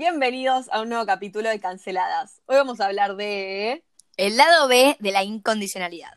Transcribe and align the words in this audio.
Bienvenidos 0.00 0.70
a 0.72 0.80
un 0.80 0.88
nuevo 0.88 1.04
capítulo 1.04 1.50
de 1.50 1.60
Canceladas. 1.60 2.40
Hoy 2.46 2.56
vamos 2.56 2.80
a 2.80 2.86
hablar 2.86 3.16
de... 3.16 3.84
El 4.16 4.38
lado 4.38 4.66
B 4.66 4.96
de 4.98 5.12
la 5.12 5.24
incondicionalidad. 5.24 6.12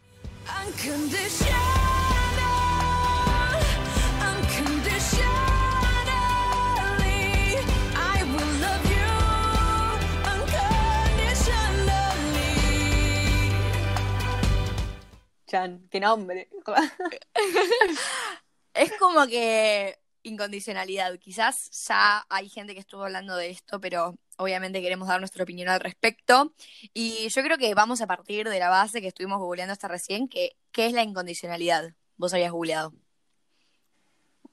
Chan, 15.45 15.89
qué 15.91 16.00
nombre. 16.00 16.47
es 18.75 18.93
como 18.93 19.27
que 19.27 20.00
incondicionalidad. 20.23 21.18
Quizás 21.20 21.70
ya 21.88 22.26
hay 22.30 22.50
gente 22.50 22.73
que 22.73 22.80
estuvo 22.80 23.04
hablando 23.04 23.36
de 23.36 23.50
esto, 23.50 23.80
pero 23.80 24.16
obviamente 24.38 24.81
queremos 24.81 25.08
dar 25.08 25.20
nuestra 25.20 25.44
opinión 25.44 25.70
al 25.70 25.80
respecto. 25.80 26.54
Y 26.94 27.30
yo 27.30 27.44
creo 27.44 27.58
que 27.58 27.73
vamos 27.76 28.02
a 28.02 28.08
partir 28.08 28.50
de 28.50 28.59
la 28.59 28.70
base 28.70 29.02
que 29.02 29.08
estuvimos 29.08 29.40
googleando 29.40 29.73
hasta 29.73 29.88
recién, 29.88 30.28
que 30.28 30.55
¿qué 30.72 30.88
es 30.88 30.94
la 30.94 31.04
incondicionalidad? 31.04 31.94
Vos 32.17 32.34
habías 32.34 32.52
googleado. 32.52 32.94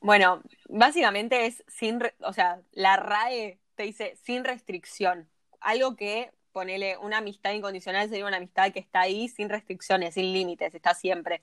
Bueno, 0.00 0.42
básicamente 0.68 1.46
es 1.46 1.62
sin, 1.68 2.00
o 2.20 2.32
sea, 2.32 2.60
la 2.72 2.96
RAE 2.96 3.58
te 3.74 3.82
dice 3.82 4.16
sin 4.22 4.44
restricción. 4.44 5.28
Algo 5.60 5.94
que, 5.94 6.30
ponele, 6.52 6.96
una 6.98 7.18
amistad 7.18 7.52
incondicional 7.52 8.08
sería 8.08 8.26
una 8.26 8.38
amistad 8.38 8.72
que 8.72 8.78
está 8.78 9.00
ahí 9.00 9.28
sin 9.28 9.50
restricciones, 9.50 10.14
sin 10.14 10.32
límites, 10.32 10.74
está 10.74 10.94
siempre. 10.94 11.42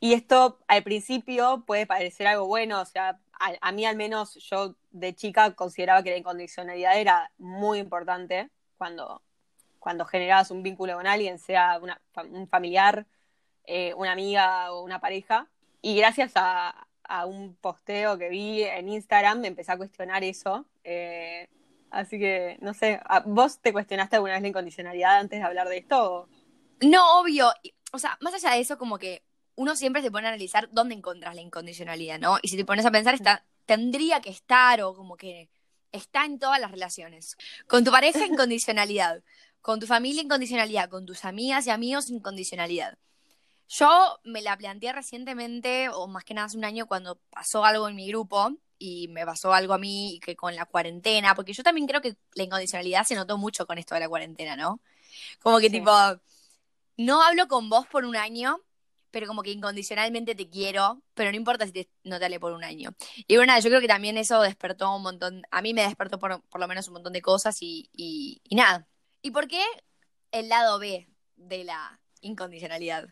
Y 0.00 0.14
esto 0.14 0.58
al 0.66 0.82
principio 0.82 1.62
puede 1.64 1.86
parecer 1.86 2.26
algo 2.26 2.46
bueno, 2.46 2.80
o 2.80 2.84
sea, 2.84 3.20
a, 3.38 3.72
mí 3.72 3.84
al 3.84 3.96
menos 3.96 4.34
yo 4.34 4.76
de 4.90 5.14
chica 5.14 5.54
consideraba 5.54 6.02
que 6.02 6.10
la 6.10 6.16
incondicionalidad 6.16 6.98
era 6.98 7.32
muy 7.38 7.78
importante 7.78 8.50
cuando, 8.78 9.22
cuando 9.78 10.04
generabas 10.04 10.50
un 10.50 10.62
vínculo 10.62 10.94
con 10.94 11.06
alguien, 11.06 11.38
sea 11.38 11.80
un 12.30 12.48
familiar, 12.48 13.06
eh, 13.64 13.94
una 13.94 14.12
amiga 14.12 14.72
o 14.72 14.82
una 14.82 15.00
pareja. 15.00 15.48
Y 15.80 15.96
gracias 15.96 16.32
a, 16.36 16.86
un 17.26 17.54
posteo 17.56 18.16
que 18.16 18.30
vi 18.30 18.62
en 18.62 18.88
Instagram 18.88 19.40
me 19.40 19.48
empecé 19.48 19.70
a 19.72 19.76
cuestionar 19.76 20.24
eso. 20.24 20.64
Eh, 20.82 21.46
así 21.90 22.18
que, 22.18 22.56
no 22.62 22.72
sé, 22.72 23.00
¿vos 23.26 23.60
te 23.60 23.72
cuestionaste 23.72 24.16
alguna 24.16 24.32
vez 24.32 24.42
la 24.42 24.48
incondicionalidad 24.48 25.18
antes 25.18 25.38
de 25.38 25.44
hablar 25.44 25.68
de 25.68 25.78
esto? 25.78 26.26
No, 26.80 27.20
obvio. 27.20 27.52
O 27.92 27.98
sea, 27.98 28.16
más 28.22 28.32
allá 28.32 28.54
de 28.54 28.60
eso, 28.60 28.78
como 28.78 28.98
que 28.98 29.22
uno 29.54 29.76
siempre 29.76 30.02
se 30.02 30.10
pone 30.10 30.26
a 30.26 30.30
analizar 30.30 30.68
dónde 30.72 30.94
encontras 30.94 31.34
la 31.34 31.40
incondicionalidad, 31.40 32.18
¿no? 32.18 32.38
Y 32.42 32.48
si 32.48 32.56
te 32.56 32.64
pones 32.64 32.86
a 32.86 32.90
pensar, 32.90 33.14
está, 33.14 33.44
tendría 33.66 34.20
que 34.20 34.30
estar 34.30 34.80
o 34.82 34.94
como 34.94 35.16
que 35.16 35.50
está 35.92 36.24
en 36.24 36.38
todas 36.38 36.60
las 36.60 36.70
relaciones. 36.70 37.36
Con 37.66 37.84
tu 37.84 37.90
pareja, 37.90 38.24
incondicionalidad. 38.24 39.22
Con 39.60 39.78
tu 39.78 39.86
familia, 39.86 40.22
incondicionalidad. 40.22 40.88
Con 40.88 41.06
tus 41.06 41.24
amigas 41.24 41.66
y 41.66 41.70
amigos, 41.70 42.10
incondicionalidad. 42.10 42.98
Yo 43.68 44.20
me 44.24 44.42
la 44.42 44.56
planteé 44.56 44.92
recientemente, 44.92 45.88
o 45.88 46.06
más 46.06 46.24
que 46.24 46.34
nada 46.34 46.46
hace 46.46 46.58
un 46.58 46.64
año, 46.64 46.86
cuando 46.86 47.18
pasó 47.30 47.64
algo 47.64 47.88
en 47.88 47.96
mi 47.96 48.06
grupo 48.08 48.54
y 48.78 49.08
me 49.08 49.24
pasó 49.24 49.54
algo 49.54 49.74
a 49.74 49.78
mí 49.78 50.20
que 50.22 50.34
con 50.36 50.54
la 50.56 50.66
cuarentena, 50.66 51.34
porque 51.34 51.52
yo 51.52 51.62
también 51.62 51.86
creo 51.86 52.00
que 52.02 52.16
la 52.34 52.42
incondicionalidad 52.42 53.04
se 53.04 53.14
notó 53.14 53.38
mucho 53.38 53.66
con 53.66 53.78
esto 53.78 53.94
de 53.94 54.00
la 54.00 54.08
cuarentena, 54.08 54.56
¿no? 54.56 54.80
Como 55.40 55.58
que 55.58 55.70
tipo, 55.70 55.90
no 56.96 57.22
hablo 57.22 57.48
con 57.48 57.70
vos 57.70 57.86
por 57.86 58.04
un 58.04 58.16
año, 58.16 58.60
pero 59.12 59.28
como 59.28 59.42
que 59.42 59.52
incondicionalmente 59.52 60.34
te 60.34 60.48
quiero, 60.48 61.02
pero 61.14 61.30
no 61.30 61.36
importa 61.36 61.66
si 61.66 61.72
te 61.72 61.88
notale 62.02 62.40
por 62.40 62.52
un 62.52 62.64
año. 62.64 62.90
Y 63.28 63.36
bueno, 63.36 63.56
yo 63.60 63.68
creo 63.68 63.80
que 63.80 63.86
también 63.86 64.16
eso 64.16 64.40
despertó 64.40 64.96
un 64.96 65.02
montón, 65.02 65.42
a 65.50 65.62
mí 65.62 65.74
me 65.74 65.82
despertó 65.82 66.18
por, 66.18 66.42
lo 66.52 66.68
menos 66.68 66.88
un 66.88 66.94
montón 66.94 67.12
de 67.12 67.22
cosas 67.22 67.58
y, 67.60 67.90
y, 67.92 68.56
nada. 68.56 68.88
¿Y 69.20 69.30
por 69.30 69.46
qué 69.46 69.62
el 70.32 70.48
lado 70.48 70.78
B 70.78 71.06
de 71.36 71.64
la 71.64 72.00
incondicionalidad? 72.22 73.08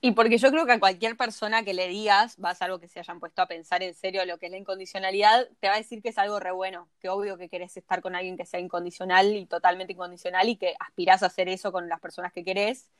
Y 0.00 0.12
porque 0.12 0.36
yo 0.36 0.50
creo 0.50 0.66
que 0.66 0.72
a 0.72 0.80
cualquier 0.80 1.16
persona 1.16 1.64
que 1.64 1.72
le 1.72 1.88
digas, 1.88 2.36
vas 2.36 2.60
a 2.60 2.66
algo 2.66 2.78
que 2.78 2.88
se 2.88 2.98
hayan 2.98 3.20
puesto 3.20 3.40
a 3.40 3.46
pensar 3.46 3.82
en 3.82 3.94
serio 3.94 4.24
lo 4.26 4.38
que 4.38 4.46
es 4.46 4.52
la 4.52 4.58
incondicionalidad, 4.58 5.48
te 5.60 5.68
va 5.68 5.74
a 5.74 5.78
decir 5.78 6.02
que 6.02 6.10
es 6.10 6.18
algo 6.18 6.40
re 6.40 6.50
bueno, 6.50 6.90
que 7.00 7.08
obvio 7.08 7.38
que 7.38 7.48
querés 7.48 7.76
estar 7.76 8.02
con 8.02 8.14
alguien 8.14 8.36
que 8.36 8.44
sea 8.44 8.60
incondicional 8.60 9.34
y 9.34 9.46
totalmente 9.46 9.94
incondicional 9.94 10.48
y 10.48 10.56
que 10.56 10.74
aspirás 10.78 11.22
a 11.22 11.26
hacer 11.26 11.48
eso 11.48 11.72
con 11.72 11.88
las 11.88 12.00
personas 12.00 12.32
que 12.32 12.44
querés 12.44 12.90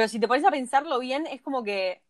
pero 0.00 0.08
si 0.08 0.18
te 0.18 0.26
pones 0.26 0.46
a 0.46 0.50
pensarlo 0.50 0.98
bien, 0.98 1.26
es 1.26 1.42
como 1.42 1.62
que 1.62 2.00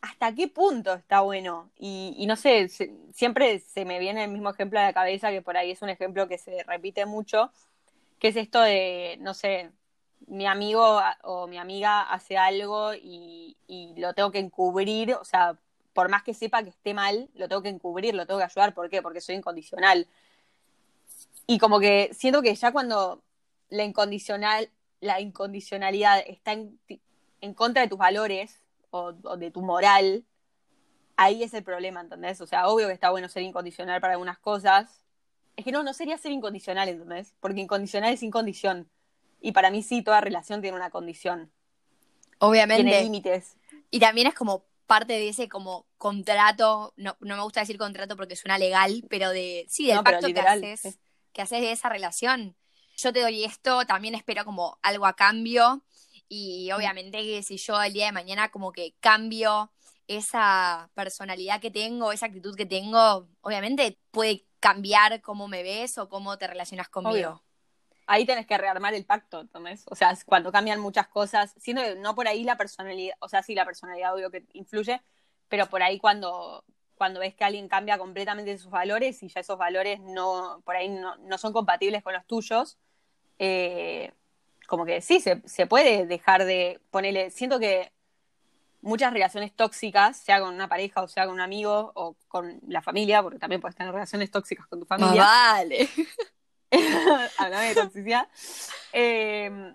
hasta 0.00 0.34
qué 0.34 0.48
punto 0.48 0.94
está 0.94 1.20
bueno. 1.20 1.68
Y, 1.78 2.24
no 2.26 2.34
sé, 2.34 2.70
siempre 3.12 3.58
se 3.58 3.84
me 3.84 3.98
viene 3.98 4.24
el 4.24 4.30
mismo 4.30 4.48
ejemplo 4.48 4.80
a 4.80 4.84
la 4.84 4.94
cabeza, 4.94 5.28
que 5.28 5.42
por 5.42 5.58
ahí 5.58 5.70
es 5.70 5.82
un 5.82 5.90
ejemplo 5.90 6.28
que 6.28 6.38
se 6.38 6.62
repite 6.62 7.04
mucho, 7.04 7.52
que 8.18 8.28
es 8.28 8.36
esto 8.36 8.62
de, 8.62 9.18
no 9.20 9.34
sé, 9.34 9.70
mi 10.28 10.46
amigo 10.46 10.98
o 11.24 11.46
mi 11.46 11.58
amiga 11.58 12.10
hace 12.10 12.38
algo 12.38 12.94
y, 12.94 13.58
y 13.66 13.92
lo 13.98 14.14
tengo 14.14 14.30
que 14.30 14.38
encubrir, 14.38 15.12
o 15.12 15.26
sea, 15.26 15.58
por 15.92 16.08
más 16.08 16.22
que 16.22 16.32
sepa 16.32 16.62
que 16.62 16.70
esté 16.70 16.94
mal, 16.94 17.28
lo 17.34 17.50
tengo 17.50 17.60
que 17.60 17.68
encubrir, 17.68 18.14
lo 18.14 18.24
tengo 18.24 18.38
que 18.38 18.46
ayudar. 18.46 18.72
¿Por 18.72 18.88
qué? 18.88 19.02
Porque 19.02 19.20
soy 19.20 19.34
incondicional. 19.34 20.06
Y 21.46 21.58
como 21.58 21.80
que 21.80 22.08
siento 22.14 22.40
que 22.40 22.54
ya 22.54 22.72
cuando 22.72 23.20
la 23.68 23.84
incondicional, 23.84 24.70
la 25.00 25.20
incondicionalidad 25.20 26.22
está 26.26 26.52
en, 26.52 27.54
contra 27.54 27.82
de 27.82 27.88
tus 27.88 27.98
valores 27.98 28.62
o, 28.90 29.12
de 29.12 29.50
tu 29.50 29.62
moral, 29.62 30.24
ahí 31.16 31.42
es 31.42 31.54
el 31.54 31.62
problema, 31.62 32.00
¿entendés? 32.00 32.40
O 32.40 32.46
sea, 32.46 32.68
obvio 32.68 32.88
que 32.88 32.94
está 32.94 33.10
bueno 33.10 33.28
ser 33.28 33.42
incondicional 33.42 34.00
para 34.00 34.14
algunas 34.14 34.38
cosas. 34.38 35.04
Es 35.56 35.64
que 35.64 35.72
no, 35.72 35.82
no 35.82 35.92
sería 35.92 36.18
ser 36.18 36.32
incondicional, 36.32 36.88
¿entendés? 36.88 37.34
Porque 37.40 37.60
incondicional 37.60 38.12
es 38.12 38.20
sin 38.20 38.30
condición. 38.30 38.88
Y 39.40 39.52
para 39.52 39.70
mí 39.70 39.82
sí, 39.82 40.02
toda 40.02 40.20
relación 40.20 40.60
tiene 40.62 40.76
una 40.76 40.90
condición. 40.90 41.52
Obviamente. 42.38 42.84
Tiene 42.84 43.02
límites. 43.02 43.56
Y 43.90 44.00
también 44.00 44.26
es 44.28 44.34
como 44.34 44.64
parte 44.86 45.12
de 45.12 45.28
ese 45.28 45.48
como 45.48 45.86
contrato, 45.98 46.94
no, 46.96 47.16
no 47.20 47.36
me 47.36 47.42
gusta 47.42 47.60
decir 47.60 47.78
contrato 47.78 48.16
porque 48.16 48.36
suena 48.36 48.58
legal, 48.58 49.04
pero 49.10 49.30
de, 49.30 49.66
sí, 49.68 49.86
del 49.86 50.02
pacto 50.02 50.28
que 50.28 50.40
haces, 50.40 50.98
que 51.32 51.42
haces 51.42 51.60
de 51.60 51.72
esa 51.72 51.88
relación 51.88 52.56
yo 52.98 53.12
te 53.12 53.20
doy 53.20 53.44
esto, 53.44 53.86
también 53.86 54.14
espero 54.14 54.44
como 54.44 54.78
algo 54.82 55.06
a 55.06 55.14
cambio. 55.14 55.82
Y 56.28 56.70
obviamente 56.72 57.22
que 57.22 57.42
si 57.42 57.56
yo 57.56 57.80
el 57.80 57.92
día 57.92 58.06
de 58.06 58.12
mañana 58.12 58.50
como 58.50 58.72
que 58.72 58.94
cambio 59.00 59.72
esa 60.08 60.90
personalidad 60.94 61.60
que 61.60 61.70
tengo, 61.70 62.12
esa 62.12 62.26
actitud 62.26 62.54
que 62.56 62.66
tengo, 62.66 63.28
obviamente 63.40 63.98
puede 64.10 64.44
cambiar 64.60 65.20
cómo 65.22 65.48
me 65.48 65.62
ves 65.62 65.96
o 65.96 66.08
cómo 66.08 66.36
te 66.36 66.46
relacionas 66.46 66.88
conmigo. 66.88 67.42
Ahí 68.06 68.24
tenés 68.24 68.46
que 68.46 68.58
rearmar 68.58 68.94
el 68.94 69.04
pacto, 69.04 69.40
¿entendés? 69.40 69.84
O 69.86 69.94
sea, 69.94 70.16
cuando 70.26 70.50
cambian 70.50 70.80
muchas 70.80 71.08
cosas, 71.08 71.54
siendo 71.58 71.82
que 71.82 71.94
no 71.94 72.14
por 72.14 72.26
ahí 72.26 72.42
la 72.42 72.56
personalidad, 72.56 73.14
o 73.20 73.28
sea, 73.28 73.42
sí 73.42 73.54
la 73.54 73.66
personalidad 73.66 74.14
obvio 74.14 74.30
que 74.30 74.46
influye, 74.54 75.02
pero 75.48 75.66
por 75.66 75.82
ahí 75.82 75.98
cuando, 75.98 76.64
cuando 76.94 77.20
ves 77.20 77.34
que 77.34 77.44
alguien 77.44 77.68
cambia 77.68 77.98
completamente 77.98 78.56
sus 78.56 78.70
valores 78.70 79.22
y 79.22 79.28
ya 79.28 79.40
esos 79.40 79.58
valores 79.58 80.00
no, 80.00 80.62
por 80.64 80.76
ahí 80.76 80.88
no, 80.88 81.16
no 81.18 81.36
son 81.36 81.52
compatibles 81.52 82.02
con 82.02 82.14
los 82.14 82.26
tuyos, 82.26 82.78
eh, 83.38 84.12
como 84.66 84.84
que 84.84 85.00
sí, 85.00 85.20
se, 85.20 85.40
se, 85.46 85.66
puede 85.66 86.06
dejar 86.06 86.44
de 86.44 86.80
ponerle, 86.90 87.30
siento 87.30 87.58
que 87.58 87.92
muchas 88.80 89.12
relaciones 89.12 89.54
tóxicas, 89.54 90.16
sea 90.18 90.40
con 90.40 90.54
una 90.54 90.68
pareja 90.68 91.02
o 91.02 91.08
sea 91.08 91.24
con 91.24 91.34
un 91.34 91.40
amigo 91.40 91.92
o 91.94 92.16
con 92.28 92.60
la 92.66 92.82
familia, 92.82 93.22
porque 93.22 93.38
también 93.38 93.60
puedes 93.60 93.76
tener 93.76 93.92
relaciones 93.92 94.30
tóxicas 94.30 94.66
con 94.66 94.80
tu 94.80 94.86
familia. 94.86 95.22
vale. 95.22 95.88
Hablame 97.38 97.68
de 97.68 97.74
toxicidad. 97.74 98.28
Eh, 98.92 99.74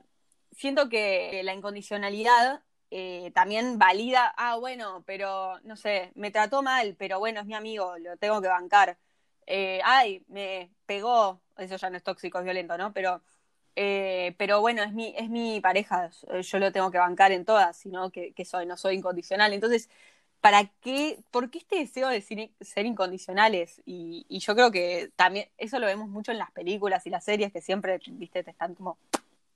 siento 0.51 0.89
que 0.89 1.41
la 1.43 1.53
incondicionalidad 1.53 2.61
eh, 2.91 3.31
también 3.33 3.79
valida, 3.79 4.31
ah, 4.37 4.57
bueno, 4.57 5.03
pero 5.07 5.59
no 5.63 5.75
sé, 5.75 6.11
me 6.13 6.29
trató 6.29 6.61
mal, 6.61 6.95
pero 6.99 7.17
bueno, 7.17 7.39
es 7.39 7.47
mi 7.47 7.55
amigo, 7.55 7.97
lo 7.97 8.15
tengo 8.17 8.41
que 8.41 8.47
bancar. 8.47 8.99
ay, 9.83 10.23
me 10.27 10.69
pegó, 10.85 11.41
eso 11.57 11.77
ya 11.77 11.89
no 11.89 11.97
es 11.97 12.03
tóxico, 12.03 12.37
es 12.37 12.43
violento, 12.43 12.77
¿no? 12.77 12.93
Pero 12.93 13.21
eh, 13.75 14.35
pero 14.37 14.61
bueno, 14.61 14.83
es 14.83 14.93
mi, 14.93 15.13
es 15.17 15.29
mi 15.29 15.59
pareja, 15.61 16.09
yo 16.41 16.59
lo 16.59 16.71
tengo 16.71 16.91
que 16.91 16.97
bancar 16.97 17.31
en 17.31 17.45
todas, 17.45 17.77
sino 17.77 18.11
que, 18.11 18.33
que 18.33 18.45
soy, 18.45 18.65
no 18.65 18.77
soy 18.77 18.95
incondicional. 18.95 19.53
Entonces, 19.53 19.89
¿para 20.41 20.65
qué, 20.81 21.19
por 21.31 21.49
qué 21.49 21.59
este 21.59 21.77
deseo 21.77 22.09
de 22.09 22.21
ser, 22.21 22.85
incondicionales? 22.85 23.81
Y, 23.85 24.25
y, 24.29 24.39
yo 24.39 24.55
creo 24.55 24.71
que 24.71 25.11
también 25.15 25.49
eso 25.57 25.79
lo 25.79 25.87
vemos 25.87 26.09
mucho 26.09 26.31
en 26.31 26.37
las 26.37 26.51
películas 26.51 27.07
y 27.07 27.09
las 27.09 27.23
series 27.23 27.51
que 27.51 27.61
siempre, 27.61 27.99
viste, 28.11 28.43
te 28.43 28.51
están 28.51 28.75
como... 28.75 28.97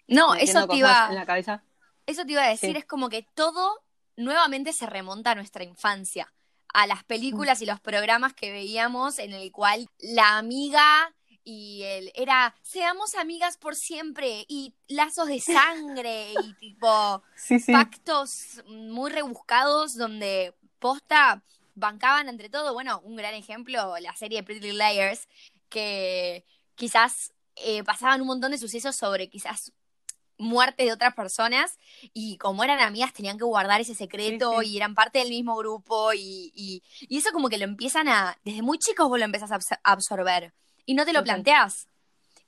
No, 0.07 0.33
eso 0.35 0.67
te 0.67 0.77
iba... 0.77 1.07
En 1.09 1.15
la 1.15 1.25
cabeza. 1.25 1.61
Eso 2.05 2.25
te 2.25 2.31
iba 2.31 2.43
a 2.43 2.49
decir, 2.49 2.77
es 2.77 2.85
como 2.85 3.09
que 3.09 3.27
todo 3.33 3.83
nuevamente 4.15 4.73
se 4.73 4.87
remonta 4.87 5.31
a 5.31 5.35
nuestra 5.35 5.63
infancia, 5.63 6.33
a 6.73 6.87
las 6.87 7.03
películas 7.03 7.61
y 7.61 7.65
los 7.65 7.79
programas 7.81 8.33
que 8.33 8.51
veíamos 8.51 9.19
en 9.19 9.33
el 9.33 9.51
cual 9.51 9.89
la 9.99 10.37
amiga 10.37 11.13
y 11.47 11.83
él 11.83 12.11
era 12.13 12.53
seamos 12.61 13.15
amigas 13.15 13.55
por 13.55 13.77
siempre 13.77 14.45
y 14.49 14.75
lazos 14.89 15.29
de 15.29 15.39
sangre 15.39 16.33
y 16.43 16.53
tipo 16.59 17.23
pactos 17.71 18.61
muy 18.67 19.09
rebuscados 19.09 19.95
donde 19.95 20.53
posta 20.79 21.41
bancaban 21.73 22.27
entre 22.27 22.49
todo. 22.49 22.73
Bueno, 22.73 22.99
un 23.05 23.15
gran 23.15 23.33
ejemplo, 23.33 23.95
la 24.01 24.13
serie 24.17 24.43
Pretty 24.43 24.73
Layers, 24.73 25.29
que 25.69 26.43
quizás 26.75 27.33
eh, 27.55 27.81
pasaban 27.85 28.19
un 28.19 28.27
montón 28.27 28.51
de 28.51 28.57
sucesos 28.57 28.97
sobre 28.97 29.29
quizás 29.29 29.71
muerte 30.37 30.83
de 30.83 30.91
otras 30.91 31.13
personas 31.13 31.79
y 32.13 32.37
como 32.37 32.65
eran 32.65 32.81
amigas 32.81 33.13
tenían 33.13 33.37
que 33.37 33.45
guardar 33.45 33.79
ese 33.79 33.95
secreto 33.95 34.61
y 34.63 34.75
eran 34.75 34.95
parte 34.95 35.19
del 35.19 35.29
mismo 35.29 35.55
grupo 35.55 36.13
y, 36.13 36.51
y, 36.53 36.83
eso 37.17 37.31
como 37.31 37.47
que 37.47 37.57
lo 37.57 37.63
empiezan 37.63 38.09
a, 38.09 38.37
desde 38.43 38.61
muy 38.61 38.77
chicos 38.77 39.07
vos 39.07 39.17
lo 39.17 39.25
empezás 39.25 39.51
a 39.51 39.79
absorber 39.83 40.53
y 40.87 40.95
no 40.95 41.05
te 41.05 41.13
lo 41.13 41.23
planteas. 41.23 41.87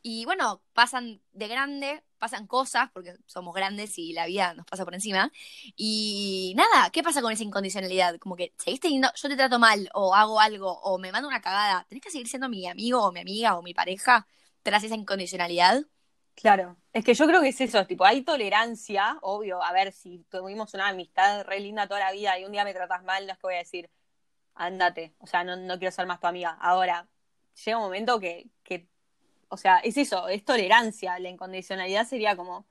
Y 0.01 0.23
bueno, 0.23 0.61
pasan 0.73 1.21
de 1.33 1.49
grande, 1.49 2.01
pasan 2.17 2.47
cosas, 2.47 2.89
porque 2.93 3.17
somos 3.25 3.53
grandes 3.53 3.97
y 3.97 4.13
la 4.13 4.25
vida 4.27 4.53
nos 4.53 4.65
pasa 4.65 4.85
por 4.85 4.93
encima. 4.95 5.29
Y 5.75 6.53
nada, 6.55 6.89
¿qué 6.89 7.03
pasa 7.03 7.21
con 7.21 7.33
esa 7.33 7.43
incondicionalidad? 7.43 8.17
Como 8.17 8.37
que 8.37 8.53
seguís 8.57 8.79
teniendo, 8.79 9.09
yo 9.13 9.27
te 9.27 9.35
trato 9.35 9.59
mal, 9.59 9.89
o 9.93 10.15
hago 10.15 10.39
algo, 10.39 10.79
o 10.81 10.97
me 10.97 11.11
mando 11.11 11.27
una 11.27 11.41
cagada, 11.41 11.85
¿tenés 11.89 12.01
que 12.01 12.11
seguir 12.11 12.29
siendo 12.29 12.47
mi 12.47 12.65
amigo, 12.65 13.03
o 13.03 13.11
mi 13.11 13.19
amiga, 13.19 13.57
o 13.57 13.61
mi 13.61 13.73
pareja, 13.73 14.25
tras 14.63 14.83
esa 14.85 14.95
incondicionalidad? 14.95 15.83
Claro, 16.33 16.77
es 16.93 17.03
que 17.03 17.13
yo 17.13 17.27
creo 17.27 17.41
que 17.41 17.49
es 17.49 17.59
eso, 17.59 17.85
tipo, 17.85 18.05
hay 18.05 18.21
tolerancia, 18.21 19.17
obvio, 19.21 19.61
a 19.61 19.73
ver, 19.73 19.91
si 19.91 20.19
tuvimos 20.29 20.73
una 20.73 20.87
amistad 20.87 21.43
re 21.43 21.59
linda 21.59 21.87
toda 21.87 21.99
la 21.99 22.13
vida 22.13 22.39
y 22.39 22.45
un 22.45 22.53
día 22.53 22.63
me 22.63 22.73
tratas 22.73 23.03
mal, 23.03 23.27
no 23.27 23.33
es 23.33 23.37
que 23.37 23.47
voy 23.47 23.55
a 23.55 23.57
decir, 23.57 23.89
ándate, 24.55 25.13
o 25.19 25.27
sea, 25.27 25.43
no, 25.43 25.57
no 25.57 25.77
quiero 25.77 25.91
ser 25.91 26.05
más 26.07 26.21
tu 26.21 26.27
amiga. 26.27 26.57
Ahora, 26.61 27.09
llega 27.65 27.77
un 27.77 27.83
momento 27.83 28.19
que, 28.19 28.47
que, 28.63 28.87
o 29.49 29.57
sea, 29.57 29.77
es 29.79 29.97
eso, 29.97 30.27
es 30.27 30.43
tolerancia, 30.45 31.19
la 31.19 31.29
incondicionalidad 31.29 32.07
sería 32.07 32.35
como, 32.35 32.67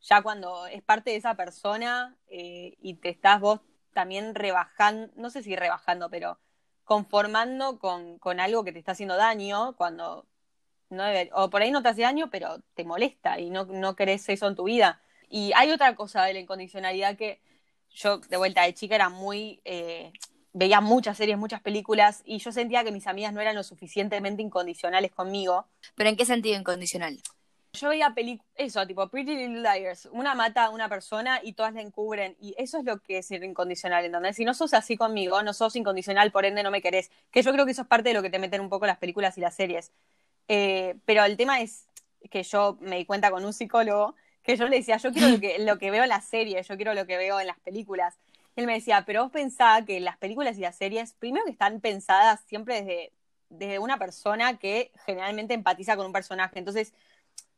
ya 0.00 0.22
cuando 0.22 0.66
es 0.66 0.82
parte 0.82 1.10
de 1.10 1.16
esa 1.16 1.34
persona 1.36 2.16
eh, 2.28 2.76
y 2.80 2.94
te 2.94 3.08
estás 3.10 3.40
vos 3.40 3.60
también 3.92 4.34
rebajando, 4.34 5.12
no 5.16 5.30
sé 5.30 5.42
si 5.42 5.54
rebajando, 5.56 6.10
pero 6.10 6.38
conformando 6.84 7.78
con, 7.78 8.18
con 8.18 8.40
algo 8.40 8.64
que 8.64 8.72
te 8.72 8.78
está 8.78 8.92
haciendo 8.92 9.16
daño, 9.16 9.76
cuando 9.76 10.26
no 10.92 11.04
o 11.34 11.50
por 11.50 11.62
ahí 11.62 11.70
no 11.70 11.82
te 11.82 11.88
hace 11.88 12.02
daño, 12.02 12.30
pero 12.30 12.60
te 12.74 12.84
molesta 12.84 13.40
y 13.40 13.50
no, 13.50 13.64
no 13.64 13.96
querés 13.96 14.28
eso 14.28 14.46
en 14.46 14.56
tu 14.56 14.64
vida. 14.64 15.00
Y 15.28 15.52
hay 15.54 15.70
otra 15.72 15.94
cosa 15.96 16.24
de 16.24 16.34
la 16.34 16.40
incondicionalidad 16.40 17.16
que 17.16 17.40
yo, 17.90 18.18
de 18.18 18.36
vuelta 18.36 18.62
de 18.62 18.74
chica, 18.74 18.94
era 18.94 19.08
muy. 19.08 19.60
Eh, 19.64 20.12
veía 20.52 20.80
muchas 20.80 21.16
series, 21.16 21.38
muchas 21.38 21.60
películas, 21.60 22.22
y 22.24 22.38
yo 22.38 22.52
sentía 22.52 22.84
que 22.84 22.92
mis 22.92 23.06
amigas 23.06 23.32
no 23.32 23.40
eran 23.40 23.54
lo 23.54 23.62
suficientemente 23.62 24.42
incondicionales 24.42 25.12
conmigo. 25.12 25.66
¿Pero 25.94 26.10
en 26.10 26.16
qué 26.16 26.24
sentido 26.24 26.58
incondicional? 26.58 27.20
Yo 27.74 27.88
veía 27.88 28.12
películas, 28.12 28.52
eso, 28.56 28.86
tipo 28.86 29.08
Pretty 29.08 29.34
Little 29.34 29.62
Liars, 29.62 30.06
una 30.12 30.34
mata 30.34 30.66
a 30.66 30.70
una 30.70 30.90
persona 30.90 31.40
y 31.42 31.54
todas 31.54 31.72
la 31.72 31.80
encubren, 31.80 32.36
y 32.38 32.54
eso 32.58 32.78
es 32.78 32.84
lo 32.84 33.00
que 33.00 33.18
es 33.18 33.26
ser 33.26 33.42
incondicional, 33.44 34.04
¿entendés? 34.04 34.36
Si 34.36 34.44
no 34.44 34.52
sos 34.52 34.74
así 34.74 34.98
conmigo, 34.98 35.42
no 35.42 35.54
sos 35.54 35.74
incondicional, 35.74 36.32
por 36.32 36.44
ende 36.44 36.62
no 36.62 36.70
me 36.70 36.82
querés, 36.82 37.10
que 37.30 37.42
yo 37.42 37.50
creo 37.50 37.64
que 37.64 37.72
eso 37.72 37.82
es 37.82 37.88
parte 37.88 38.10
de 38.10 38.14
lo 38.14 38.22
que 38.22 38.28
te 38.28 38.38
meten 38.38 38.60
un 38.60 38.68
poco 38.68 38.86
las 38.86 38.98
películas 38.98 39.38
y 39.38 39.40
las 39.40 39.54
series. 39.54 39.90
Eh, 40.48 40.96
pero 41.06 41.24
el 41.24 41.38
tema 41.38 41.62
es 41.62 41.86
que 42.30 42.42
yo 42.42 42.76
me 42.80 42.98
di 42.98 43.06
cuenta 43.06 43.30
con 43.30 43.42
un 43.42 43.54
psicólogo 43.54 44.16
que 44.42 44.56
yo 44.56 44.68
le 44.68 44.76
decía, 44.76 44.98
yo 44.98 45.12
quiero 45.12 45.28
lo 45.28 45.40
que, 45.40 45.58
lo 45.60 45.78
que 45.78 45.90
veo 45.90 46.02
en 46.02 46.08
las 46.10 46.26
series, 46.26 46.68
yo 46.68 46.76
quiero 46.76 46.92
lo 46.92 47.06
que 47.06 47.16
veo 47.16 47.40
en 47.40 47.46
las 47.46 47.58
películas. 47.60 48.18
Él 48.56 48.66
me 48.66 48.74
decía, 48.74 49.04
pero 49.06 49.22
vos 49.24 49.32
pensá 49.32 49.84
que 49.86 50.00
las 50.00 50.18
películas 50.18 50.58
y 50.58 50.62
las 50.62 50.76
series, 50.76 51.14
primero 51.14 51.44
que 51.44 51.52
están 51.52 51.80
pensadas 51.80 52.40
siempre 52.46 52.82
desde, 52.82 53.12
desde 53.48 53.78
una 53.78 53.98
persona 53.98 54.58
que 54.58 54.92
generalmente 55.06 55.54
empatiza 55.54 55.96
con 55.96 56.06
un 56.06 56.12
personaje. 56.12 56.58
Entonces, 56.58 56.92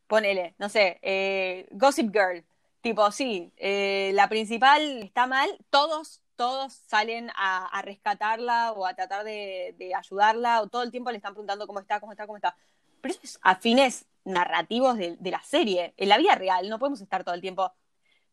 ponele, 0.07 0.55
no 0.57 0.69
sé, 0.69 0.99
eh, 1.01 1.67
Gossip 1.71 2.11
Girl, 2.13 2.43
tipo, 2.81 3.11
sí, 3.11 3.51
eh, 3.57 4.11
la 4.13 4.29
principal 4.29 5.03
está 5.03 5.27
mal, 5.27 5.49
todos 5.69 6.21
todos 6.35 6.73
salen 6.73 7.31
a, 7.37 7.81
rescatarla 7.81 8.73
o 8.73 8.85
a 8.85 8.93
tratar 8.93 9.23
de, 9.23 9.73
de, 9.77 9.95
ayudarla, 9.95 10.61
o 10.61 10.67
todo 10.67 10.83
el 10.83 10.91
tiempo 10.91 11.09
le 11.09 11.15
están 11.17 11.33
preguntando 11.33 11.65
cómo 11.65 11.79
está, 11.79 12.01
cómo 12.01 12.11
está, 12.11 12.25
cómo 12.27 12.35
está 12.35 12.57
pero 13.05 13.13
eso 13.13 13.21
es 13.23 13.39
a 13.43 13.55
fines 13.55 14.07
narrativos 14.23 14.97
de, 14.97 15.15
la 15.21 15.39
serie. 15.43 15.93
En 15.95 16.09
la 16.09 16.17
vida 16.17 16.33
real 16.33 16.67
no 16.69 16.79
podemos 16.79 17.01
estar 17.01 17.23
todo 17.23 17.35
el 17.35 17.41
tiempo. 17.41 17.71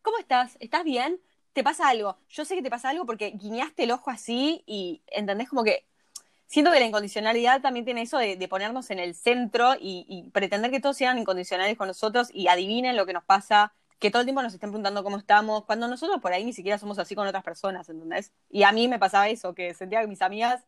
¿Cómo 0.01 0.17
estás? 0.17 0.57
¿Estás 0.61 0.83
bien? 0.83 1.21
¿Te 1.53 1.63
pasa 1.63 1.89
algo? 1.89 2.19
Yo 2.29 2.45
sé 2.45 2.55
que 2.55 2.63
te 2.63 2.71
pasa 2.71 2.91
algo 2.91 3.05
porque 3.07 3.31
guiñaste 3.31 3.85
el 3.85 3.91
ojo 3.91 4.11
así 4.11 4.63
y 4.67 5.03
entendés 5.09 5.49
como 5.49 5.65
que 5.65 5.87
siento 6.47 6.73
que 6.73 6.81
la 6.81 6.87
incondicionalidad 6.87 7.61
también 7.61 7.85
tiene 7.85 8.03
eso 8.03 8.19
de, 8.19 8.37
ponernos 8.49 8.91
en 8.91 8.99
el 8.99 9.15
centro 9.15 9.75
y, 9.81 10.31
pretender 10.33 10.71
que 10.71 10.81
todos 10.81 10.97
sean 10.97 11.19
incondicionales 11.19 11.77
con 11.77 11.89
nosotros 11.89 12.29
y 12.33 12.49
adivinen 12.49 12.97
lo 12.97 13.07
que 13.07 13.13
nos 13.13 13.25
pasa, 13.25 13.73
que 13.99 14.11
todo 14.11 14.21
el 14.21 14.27
tiempo 14.27 14.43
nos 14.43 14.55
estén 14.55 14.71
preguntando 14.71 15.05
cómo 15.05 15.19
estamos, 15.19 15.65
cuando 15.65 15.89
nosotros 15.89 16.21
por 16.21 16.33
ahí 16.33 16.45
ni 16.45 16.53
siquiera 16.53 16.79
somos 16.79 16.99
así 16.99 17.15
con 17.15 17.27
otras 17.27 17.45
personas, 17.45 17.89
¿entendés? 17.89 18.33
Y 18.51 18.65
a 18.65 18.73
mí 18.73 18.89
me 18.89 18.99
pasaba 18.99 19.29
eso, 19.29 19.55
que 19.55 19.75
sentía 19.75 20.01
que 20.01 20.09
mis 20.09 20.23
amigas 20.23 20.65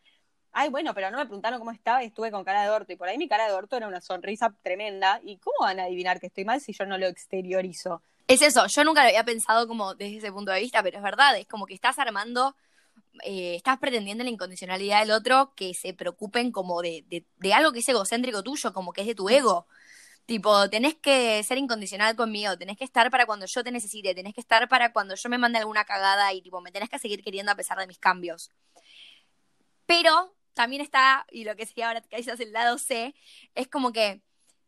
ay, 0.54 0.70
bueno, 0.70 0.94
pero 0.94 1.10
no 1.10 1.18
me 1.18 1.26
preguntaron 1.26 1.58
cómo 1.58 1.72
estaba 1.72 2.02
y 2.02 2.06
estuve 2.06 2.30
con 2.30 2.44
cara 2.44 2.62
de 2.62 2.70
orto. 2.70 2.92
Y 2.92 2.96
por 2.96 3.08
ahí 3.08 3.18
mi 3.18 3.28
cara 3.28 3.46
de 3.46 3.52
orto 3.52 3.76
era 3.76 3.88
una 3.88 4.00
sonrisa 4.00 4.54
tremenda. 4.62 5.20
¿Y 5.22 5.38
cómo 5.38 5.56
van 5.60 5.80
a 5.80 5.84
adivinar 5.84 6.20
que 6.20 6.28
estoy 6.28 6.44
mal 6.44 6.60
si 6.60 6.72
yo 6.72 6.86
no 6.86 6.96
lo 6.96 7.06
exteriorizo? 7.06 8.02
Es 8.26 8.40
eso, 8.40 8.66
yo 8.66 8.84
nunca 8.84 9.02
lo 9.02 9.08
había 9.08 9.24
pensado 9.24 9.68
como 9.68 9.94
desde 9.94 10.16
ese 10.16 10.32
punto 10.32 10.50
de 10.50 10.60
vista, 10.60 10.82
pero 10.82 10.96
es 10.96 11.02
verdad, 11.02 11.36
es 11.38 11.46
como 11.46 11.66
que 11.66 11.74
estás 11.74 11.98
armando, 11.98 12.56
eh, 13.22 13.54
estás 13.56 13.78
pretendiendo 13.78 14.24
la 14.24 14.30
incondicionalidad 14.30 15.00
del 15.00 15.10
otro 15.10 15.52
que 15.54 15.74
se 15.74 15.92
preocupen 15.92 16.50
como 16.50 16.80
de, 16.82 17.04
de, 17.36 17.54
algo 17.54 17.72
que 17.72 17.80
es 17.80 17.88
egocéntrico 17.88 18.42
tuyo, 18.42 18.72
como 18.72 18.92
que 18.92 19.02
es 19.02 19.06
de 19.08 19.14
tu 19.14 19.28
ego. 19.28 19.66
Tipo, 20.26 20.70
tenés 20.70 20.94
que 20.96 21.42
ser 21.44 21.58
incondicional 21.58 22.16
conmigo, 22.16 22.56
tenés 22.56 22.78
que 22.78 22.84
estar 22.84 23.10
para 23.10 23.26
cuando 23.26 23.46
yo 23.46 23.62
te 23.62 23.70
necesite, 23.70 24.14
tenés 24.14 24.34
que 24.34 24.40
estar 24.40 24.68
para 24.70 24.92
cuando 24.92 25.14
yo 25.16 25.28
me 25.28 25.36
mande 25.38 25.58
alguna 25.58 25.84
cagada 25.84 26.32
y 26.32 26.40
tipo, 26.42 26.62
me 26.62 26.72
tenés 26.72 26.88
que 26.88 26.98
seguir 26.98 27.22
queriendo 27.22 27.52
a 27.52 27.56
pesar 27.56 27.78
de 27.78 27.86
mis 27.86 27.98
cambios. 27.98 28.50
Pero 29.86 30.34
también 30.54 30.80
está, 30.82 31.26
y 31.30 31.44
lo 31.44 31.56
que 31.56 31.66
sería 31.66 31.88
ahora 31.88 32.00
quizás 32.00 32.40
el 32.40 32.52
lado 32.52 32.78
C, 32.78 33.14
es 33.54 33.68
como 33.68 33.92
que 33.92 34.22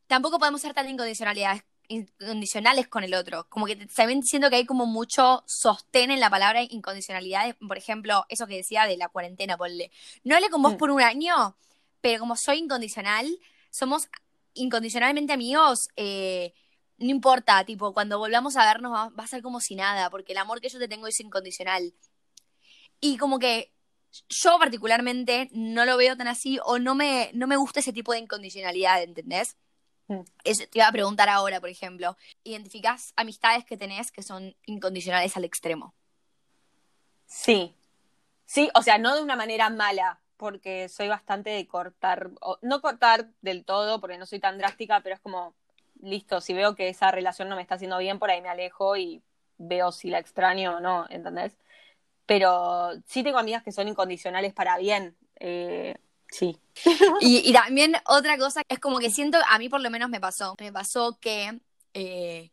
tampoco 0.08 0.38
podemos 0.38 0.60
ser 0.60 0.74
tan 0.74 0.88
incondicionalidades 0.88 1.62
incondicionales 1.88 2.88
con 2.88 3.04
el 3.04 3.14
otro. 3.14 3.48
Como 3.48 3.66
que 3.66 3.76
también 3.86 4.22
siento 4.22 4.50
que 4.50 4.56
hay 4.56 4.66
como 4.66 4.86
mucho 4.86 5.42
sostén 5.46 6.10
en 6.10 6.20
la 6.20 6.30
palabra 6.30 6.62
incondicionalidad. 6.62 7.56
Por 7.66 7.78
ejemplo, 7.78 8.24
eso 8.28 8.46
que 8.46 8.56
decía 8.56 8.86
de 8.86 8.96
la 8.96 9.08
cuarentena, 9.08 9.56
ponle. 9.56 9.90
No 10.24 10.34
hablé 10.34 10.50
con 10.50 10.62
vos 10.62 10.74
mm. 10.74 10.76
por 10.76 10.90
un 10.90 11.02
año, 11.02 11.56
pero 12.00 12.20
como 12.20 12.36
soy 12.36 12.58
incondicional, 12.58 13.26
somos 13.70 14.08
incondicionalmente 14.54 15.32
amigos, 15.32 15.88
eh, 15.96 16.54
no 16.98 17.10
importa, 17.10 17.64
tipo, 17.64 17.92
cuando 17.92 18.18
volvamos 18.18 18.56
a 18.56 18.64
vernos 18.64 18.92
va, 18.92 19.08
va, 19.10 19.24
a 19.24 19.26
ser 19.26 19.42
como 19.42 19.60
si 19.60 19.76
nada, 19.76 20.08
porque 20.08 20.32
el 20.32 20.38
amor 20.38 20.60
que 20.60 20.68
yo 20.68 20.78
te 20.78 20.88
tengo 20.88 21.06
es 21.06 21.20
incondicional. 21.20 21.92
Y 23.00 23.18
como 23.18 23.38
que 23.38 23.72
yo 24.28 24.58
particularmente 24.58 25.48
no 25.52 25.84
lo 25.84 25.96
veo 25.96 26.16
tan 26.16 26.28
así 26.28 26.58
o 26.64 26.78
no 26.78 26.94
me, 26.94 27.30
no 27.34 27.46
me 27.46 27.56
gusta 27.56 27.80
ese 27.80 27.92
tipo 27.92 28.12
de 28.12 28.20
incondicionalidad, 28.20 29.02
¿entendés? 29.02 29.56
Mm. 30.08 30.20
te 30.44 30.68
iba 30.72 30.86
a 30.86 30.92
preguntar 30.92 31.28
ahora, 31.28 31.60
por 31.60 31.68
ejemplo, 31.68 32.16
¿identificás 32.44 33.12
amistades 33.16 33.64
que 33.64 33.76
tenés 33.76 34.12
que 34.12 34.22
son 34.22 34.54
incondicionales 34.66 35.36
al 35.36 35.44
extremo? 35.44 35.94
Sí, 37.26 37.74
sí, 38.44 38.70
o 38.74 38.82
sea, 38.82 38.98
no 38.98 39.16
de 39.16 39.22
una 39.22 39.36
manera 39.36 39.68
mala, 39.68 40.20
porque 40.36 40.88
soy 40.88 41.08
bastante 41.08 41.50
de 41.50 41.66
cortar, 41.66 42.30
no 42.62 42.80
cortar 42.80 43.30
del 43.40 43.64
todo, 43.64 44.00
porque 44.00 44.18
no 44.18 44.26
soy 44.26 44.38
tan 44.38 44.58
drástica, 44.58 45.00
pero 45.00 45.16
es 45.16 45.20
como, 45.20 45.54
listo, 46.00 46.40
si 46.40 46.54
veo 46.54 46.76
que 46.76 46.88
esa 46.88 47.10
relación 47.10 47.48
no 47.48 47.56
me 47.56 47.62
está 47.62 47.74
haciendo 47.74 47.98
bien, 47.98 48.18
por 48.18 48.30
ahí 48.30 48.40
me 48.40 48.48
alejo 48.48 48.96
y 48.96 49.22
veo 49.58 49.90
si 49.90 50.10
la 50.10 50.18
extraño 50.18 50.76
o 50.76 50.80
no, 50.80 51.06
¿entendés? 51.08 51.58
pero 52.26 52.90
sí 53.06 53.22
tengo 53.22 53.38
amigas 53.38 53.62
que 53.62 53.72
son 53.72 53.88
incondicionales 53.88 54.52
para 54.52 54.76
bien. 54.76 55.16
Eh, 55.36 55.94
sí. 56.30 56.58
Y, 57.20 57.52
también 57.52 57.96
otra 58.06 58.36
cosa 58.38 58.62
es 58.68 58.78
como 58.78 58.98
que 58.98 59.10
siento, 59.10 59.38
a 59.48 59.58
mí 59.58 59.68
por 59.68 59.80
lo 59.80 59.90
menos 59.90 60.10
me 60.10 60.20
pasó, 60.20 60.54
me 60.60 60.72
pasó 60.72 61.18
que 61.20 61.60
eh, 61.94 62.50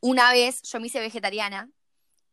una 0.00 0.32
vez 0.32 0.62
yo 0.62 0.80
me 0.80 0.86
hice 0.86 1.00
vegetariana 1.00 1.68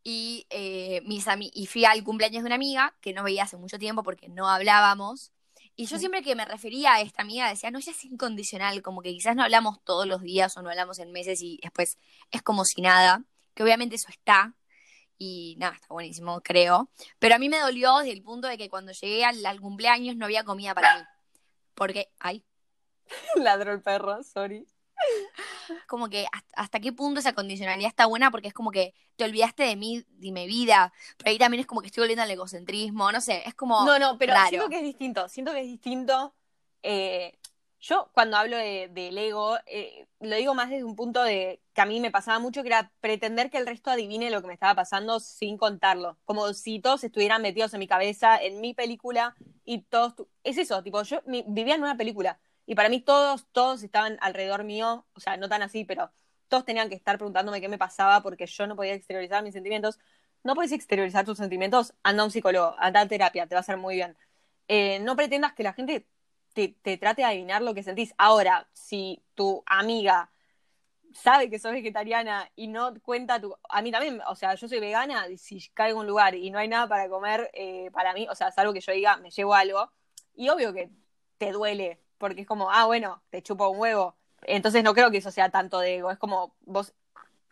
y, 0.04 0.46
eh, 0.50 1.02
mis 1.04 1.26
y 1.52 1.66
fui 1.66 1.84
al 1.84 2.02
cumpleaños 2.04 2.42
de 2.42 2.46
una 2.46 2.54
amiga 2.54 2.96
que 3.00 3.12
no 3.12 3.24
veía 3.24 3.44
hace 3.44 3.56
mucho 3.56 3.78
tiempo 3.78 4.02
porque 4.02 4.28
no 4.28 4.48
hablábamos. 4.48 5.32
Y 5.76 5.86
yo 5.86 5.98
siempre 5.98 6.22
que 6.22 6.34
me 6.34 6.44
refería 6.44 6.94
a 6.94 7.00
esta 7.00 7.22
amiga 7.22 7.48
decía, 7.48 7.70
no, 7.70 7.78
ella 7.78 7.92
es 7.92 8.04
incondicional, 8.04 8.82
como 8.82 9.00
que 9.00 9.12
quizás 9.12 9.36
no 9.36 9.44
hablamos 9.44 9.82
todos 9.84 10.06
los 10.06 10.22
días 10.22 10.56
o 10.56 10.62
no 10.62 10.70
hablamos 10.70 10.98
en 10.98 11.12
meses 11.12 11.40
y 11.40 11.58
después 11.62 11.98
es 12.32 12.42
como 12.42 12.64
si 12.64 12.80
nada, 12.80 13.22
que 13.54 13.62
obviamente 13.62 13.94
eso 13.96 14.08
está, 14.08 14.56
y 15.18 15.56
nada, 15.58 15.74
está 15.74 15.88
buenísimo, 15.90 16.40
creo. 16.40 16.88
Pero 17.18 17.34
a 17.34 17.38
mí 17.38 17.48
me 17.48 17.58
dolió 17.58 17.98
desde 17.98 18.12
el 18.12 18.22
punto 18.22 18.46
de 18.46 18.56
que 18.56 18.70
cuando 18.70 18.92
llegué 18.92 19.24
al, 19.24 19.60
cumpleaños 19.60 20.16
no 20.16 20.24
había 20.24 20.44
comida 20.44 20.74
para 20.74 20.98
mí. 20.98 21.04
Porque, 21.74 22.10
ay. 22.20 22.44
Ladró 23.36 23.72
el 23.72 23.82
perro, 23.82 24.22
sorry. 24.22 24.66
Como 25.86 26.08
que 26.08 26.26
hasta, 26.54 26.80
qué 26.80 26.92
punto 26.92 27.20
esa 27.20 27.32
condicionalidad 27.32 27.88
está 27.88 28.06
buena 28.06 28.30
porque 28.30 28.48
es 28.48 28.54
como 28.54 28.70
que 28.70 28.94
te 29.16 29.24
olvidaste 29.24 29.62
de 29.62 29.76
mí, 29.76 30.04
de 30.08 30.32
mi 30.32 30.46
vida. 30.46 30.92
Pero 31.16 31.30
ahí 31.30 31.38
también 31.38 31.60
es 31.60 31.66
como 31.66 31.80
que 31.80 31.88
estoy 31.88 32.02
volviendo 32.02 32.22
al 32.22 32.30
egocentrismo, 32.30 33.12
no 33.12 33.20
sé, 33.20 33.42
es 33.46 33.54
como. 33.54 33.84
No, 33.84 33.98
no, 33.98 34.18
pero 34.18 34.34
siento 34.48 34.68
que 34.68 34.78
es 34.78 34.82
distinto. 34.82 35.28
Siento 35.28 35.52
que 35.52 35.60
es 35.60 35.66
distinto. 35.66 36.34
Eh, 36.82 37.38
yo 37.80 38.10
cuando 38.12 38.36
hablo 38.36 38.56
del 38.56 38.92
de, 38.94 39.28
ego, 39.28 39.56
eh, 39.66 40.06
lo 40.20 40.36
digo 40.36 40.54
más 40.54 40.68
desde 40.70 40.84
un 40.84 40.96
punto 40.96 41.22
de 41.22 41.60
que 41.72 41.80
a 41.80 41.86
mí 41.86 42.00
me 42.00 42.10
pasaba 42.10 42.38
mucho, 42.38 42.62
que 42.62 42.68
era 42.68 42.90
pretender 43.00 43.50
que 43.50 43.58
el 43.58 43.66
resto 43.66 43.90
adivine 43.90 44.30
lo 44.30 44.40
que 44.40 44.48
me 44.48 44.54
estaba 44.54 44.74
pasando 44.74 45.20
sin 45.20 45.56
contarlo. 45.56 46.18
Como 46.24 46.52
si 46.54 46.80
todos 46.80 47.04
estuvieran 47.04 47.42
metidos 47.42 47.72
en 47.74 47.80
mi 47.80 47.86
cabeza, 47.86 48.36
en 48.36 48.60
mi 48.60 48.74
película, 48.74 49.36
y 49.64 49.82
todos... 49.82 50.14
Es 50.42 50.58
eso, 50.58 50.82
tipo, 50.82 51.02
yo 51.02 51.20
vivía 51.26 51.76
en 51.76 51.82
una 51.82 51.96
película. 51.96 52.40
Y 52.66 52.74
para 52.74 52.88
mí 52.88 53.00
todos, 53.00 53.46
todos 53.52 53.82
estaban 53.82 54.18
alrededor 54.20 54.64
mío, 54.64 55.06
o 55.14 55.20
sea, 55.20 55.36
no 55.36 55.48
tan 55.48 55.62
así, 55.62 55.84
pero 55.84 56.10
todos 56.48 56.64
tenían 56.64 56.88
que 56.88 56.96
estar 56.96 57.16
preguntándome 57.16 57.60
qué 57.60 57.68
me 57.68 57.78
pasaba 57.78 58.22
porque 58.22 58.46
yo 58.46 58.66
no 58.66 58.76
podía 58.76 58.94
exteriorizar 58.94 59.42
mis 59.44 59.54
sentimientos. 59.54 59.98
No 60.42 60.54
puedes 60.54 60.72
exteriorizar 60.72 61.24
tus 61.24 61.38
sentimientos, 61.38 61.94
anda 62.02 62.22
a 62.22 62.26
un 62.26 62.30
psicólogo, 62.32 62.74
anda 62.78 63.00
a 63.00 63.08
terapia, 63.08 63.46
te 63.46 63.54
va 63.54 63.58
a 63.58 63.60
hacer 63.60 63.76
muy 63.76 63.94
bien. 63.96 64.16
Eh, 64.68 64.98
no 65.00 65.16
pretendas 65.16 65.54
que 65.54 65.62
la 65.62 65.72
gente 65.72 66.06
te, 66.58 66.76
te 66.82 66.96
trate 66.96 67.22
de 67.22 67.28
adivinar 67.28 67.62
lo 67.62 67.72
que 67.72 67.84
sentís. 67.84 68.12
Ahora, 68.18 68.68
si 68.72 69.22
tu 69.36 69.62
amiga 69.64 70.32
sabe 71.14 71.48
que 71.48 71.60
sos 71.60 71.70
vegetariana 71.70 72.50
y 72.56 72.66
no 72.66 73.00
cuenta 73.00 73.40
tu... 73.40 73.54
A 73.68 73.80
mí 73.80 73.92
también, 73.92 74.20
o 74.26 74.34
sea, 74.34 74.56
yo 74.56 74.66
soy 74.66 74.80
vegana, 74.80 75.24
si 75.36 75.68
caigo 75.68 75.98
en 75.98 76.00
un 76.00 76.06
lugar 76.08 76.34
y 76.34 76.50
no 76.50 76.58
hay 76.58 76.66
nada 76.66 76.88
para 76.88 77.08
comer, 77.08 77.48
eh, 77.54 77.90
para 77.92 78.12
mí, 78.12 78.26
o 78.28 78.34
sea, 78.34 78.50
salvo 78.50 78.72
que 78.72 78.80
yo 78.80 78.92
diga, 78.92 79.18
me 79.18 79.30
llevo 79.30 79.54
algo, 79.54 79.92
y 80.34 80.48
obvio 80.48 80.72
que 80.72 80.90
te 81.38 81.52
duele, 81.52 82.00
porque 82.18 82.40
es 82.40 82.46
como, 82.46 82.72
ah, 82.72 82.86
bueno, 82.86 83.22
te 83.30 83.40
chupo 83.40 83.68
un 83.68 83.78
huevo. 83.78 84.16
Entonces 84.42 84.82
no 84.82 84.94
creo 84.94 85.12
que 85.12 85.18
eso 85.18 85.30
sea 85.30 85.50
tanto 85.50 85.78
de 85.78 85.98
ego, 85.98 86.10
es 86.10 86.18
como 86.18 86.56
vos 86.62 86.92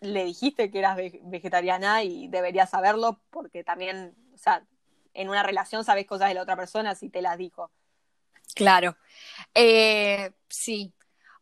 le 0.01 0.25
dijiste 0.25 0.73
que 0.73 0.81
eras 0.81 0.97
vegetariana 0.97 2.03
y 2.03 2.27
deberías 2.27 2.71
saberlo, 2.71 3.21
porque 3.31 3.63
también, 3.63 4.17
o 4.35 4.39
sea, 4.39 4.67
en 5.15 5.29
una 5.29 5.45
relación 5.45 5.85
sabes 5.85 6.07
cosas 6.07 6.29
de 6.29 6.35
la 6.35 6.43
otra 6.43 6.57
persona 6.57 6.97
si 6.97 7.09
te 7.09 7.23
las 7.23 7.39
dijo. 7.39 7.71
Claro. 8.55 8.97
Eh, 9.55 10.33
sí, 10.49 10.95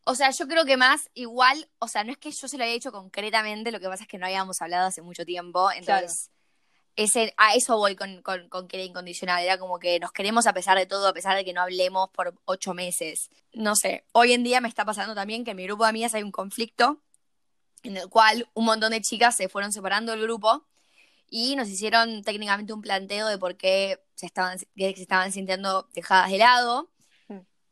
o 0.04 0.14
sea, 0.14 0.30
yo 0.30 0.46
creo 0.46 0.64
que 0.64 0.76
más 0.76 1.10
igual, 1.14 1.68
o 1.78 1.88
sea, 1.88 2.04
no 2.04 2.12
es 2.12 2.18
que 2.18 2.30
yo 2.30 2.46
se 2.46 2.58
lo 2.58 2.64
haya 2.64 2.74
dicho 2.74 2.92
concretamente, 2.92 3.72
lo 3.72 3.80
que 3.80 3.88
pasa 3.88 4.04
es 4.04 4.08
que 4.08 4.18
no 4.18 4.26
habíamos 4.26 4.60
hablado 4.60 4.86
hace 4.86 5.00
mucho 5.00 5.24
tiempo, 5.24 5.72
entonces 5.72 6.30
ese, 6.96 7.34
a 7.38 7.54
eso 7.54 7.78
voy 7.78 7.96
con, 7.96 8.22
con, 8.22 8.48
con 8.48 8.68
que 8.68 8.76
era 8.76 8.84
incondicional, 8.84 9.42
era 9.42 9.58
como 9.58 9.78
que 9.78 9.98
nos 9.98 10.12
queremos 10.12 10.46
a 10.46 10.52
pesar 10.52 10.78
de 10.78 10.86
todo, 10.86 11.08
a 11.08 11.14
pesar 11.14 11.36
de 11.36 11.44
que 11.44 11.54
no 11.54 11.62
hablemos 11.62 12.10
por 12.10 12.34
ocho 12.44 12.74
meses. 12.74 13.30
No 13.54 13.74
sé, 13.76 14.04
hoy 14.12 14.32
en 14.32 14.44
día 14.44 14.60
me 14.60 14.68
está 14.68 14.84
pasando 14.84 15.14
también 15.14 15.44
que 15.44 15.52
en 15.52 15.56
mi 15.56 15.64
grupo 15.64 15.84
de 15.84 15.90
amigas 15.90 16.14
hay 16.14 16.22
un 16.22 16.32
conflicto 16.32 17.00
en 17.82 17.96
el 17.96 18.08
cual 18.08 18.48
un 18.54 18.66
montón 18.66 18.92
de 18.92 19.00
chicas 19.00 19.36
se 19.36 19.48
fueron 19.48 19.72
separando 19.72 20.12
del 20.12 20.22
grupo 20.22 20.66
y 21.30 21.56
nos 21.56 21.68
hicieron 21.68 22.22
técnicamente 22.22 22.72
un 22.72 22.82
planteo 22.82 23.26
de 23.28 23.38
por 23.38 23.56
qué 23.56 24.00
se 24.14 24.26
estaban, 24.26 24.58
se 24.58 24.68
estaban 24.76 25.32
sintiendo 25.32 25.88
dejadas 25.94 26.30
de 26.30 26.38
lado 26.38 26.90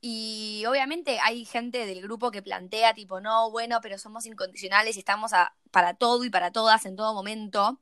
y 0.05 0.65
obviamente 0.67 1.21
hay 1.21 1.45
gente 1.45 1.87
del 1.87 2.03
grupo 2.03 2.33
que 2.33 2.43
plantea 2.43 2.93
tipo, 2.93 3.21
no, 3.21 3.53
bueno, 3.53 3.79
pero 3.81 3.99
somos 3.99 4.27
incondicionales 4.27 4.97
y 4.97 4.99
estamos 4.99 5.31
para 5.71 5.95
todo 5.95 6.25
y 6.25 6.31
para 6.31 6.51
todas 6.51 6.85
en 6.87 6.97
todo 6.97 7.15
momento. 7.15 7.81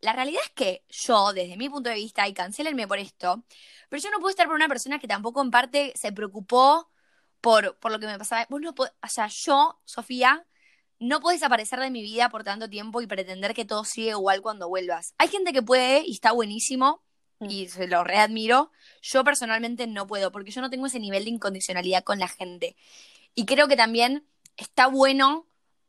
La 0.00 0.12
realidad 0.12 0.42
es 0.44 0.50
que 0.50 0.84
yo, 0.90 1.32
desde 1.32 1.56
mi 1.56 1.68
punto 1.70 1.90
de 1.90 1.96
vista, 1.96 2.26
y 2.26 2.34
cancelenme 2.34 2.88
por 2.88 2.98
esto, 2.98 3.44
pero 3.88 4.02
yo 4.02 4.10
no 4.10 4.18
puedo 4.18 4.30
estar 4.30 4.46
por 4.48 4.56
una 4.56 4.66
persona 4.68 4.98
que 4.98 5.06
tampoco 5.06 5.42
en 5.42 5.52
parte 5.52 5.92
se 5.94 6.12
preocupó 6.12 6.90
por, 7.40 7.78
por 7.78 7.92
lo 7.92 8.00
que 8.00 8.06
me 8.08 8.18
pasaba. 8.18 8.46
Vos 8.50 8.60
no 8.60 8.74
o 8.76 9.08
sea, 9.08 9.28
yo, 9.28 9.80
Sofía, 9.84 10.44
no 10.98 11.20
puedes 11.20 11.40
desaparecer 11.40 11.78
de 11.78 11.90
mi 11.90 12.02
vida 12.02 12.30
por 12.30 12.42
tanto 12.42 12.68
tiempo 12.68 13.00
y 13.00 13.06
pretender 13.06 13.54
que 13.54 13.64
todo 13.64 13.84
sigue 13.84 14.10
igual 14.10 14.42
cuando 14.42 14.68
vuelvas. 14.68 15.14
Hay 15.18 15.28
gente 15.28 15.52
que 15.52 15.62
puede 15.62 16.02
y 16.04 16.12
está 16.14 16.32
buenísimo. 16.32 17.03
Y 17.48 17.68
se 17.68 17.86
lo 17.86 18.04
readmiro. 18.04 18.70
Yo 19.02 19.24
personalmente 19.24 19.86
no 19.86 20.06
puedo, 20.06 20.32
porque 20.32 20.50
yo 20.50 20.60
no 20.60 20.70
tengo 20.70 20.86
ese 20.86 21.00
nivel 21.00 21.24
de 21.24 21.30
incondicionalidad 21.30 22.04
con 22.04 22.18
la 22.18 22.28
gente. 22.28 22.76
Y 23.34 23.46
creo 23.46 23.68
que 23.68 23.76
también 23.76 24.26
está 24.56 24.86
bueno 24.86 25.46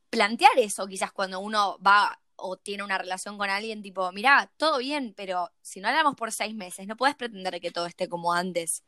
plantear 0.09 0.57
eso, 0.57 0.88
quizás 0.88 1.12
cuando 1.12 1.39
uno 1.39 1.77
va 1.85 2.19
o 2.38 2.57
tiene 2.57 2.83
una 2.83 2.97
relación 2.97 3.38
con 3.38 3.50
alguien, 3.50 3.81
tipo, 3.81 4.12
mira, 4.12 4.51
todo 4.57 4.79
bien, 4.79 5.13
pero 5.15 5.51
si 5.62 5.79
no 5.79 5.88
hablamos 5.88 6.15
por 6.15 6.31
seis 6.31 6.53
meses, 6.53 6.88
no 6.88 6.97
puedes 6.97 7.15
pretender 7.15 7.59
que 7.62 7.71
todo 7.71 7.85
esté 7.85 8.09
como 8.09 8.33
antes. 8.33 8.83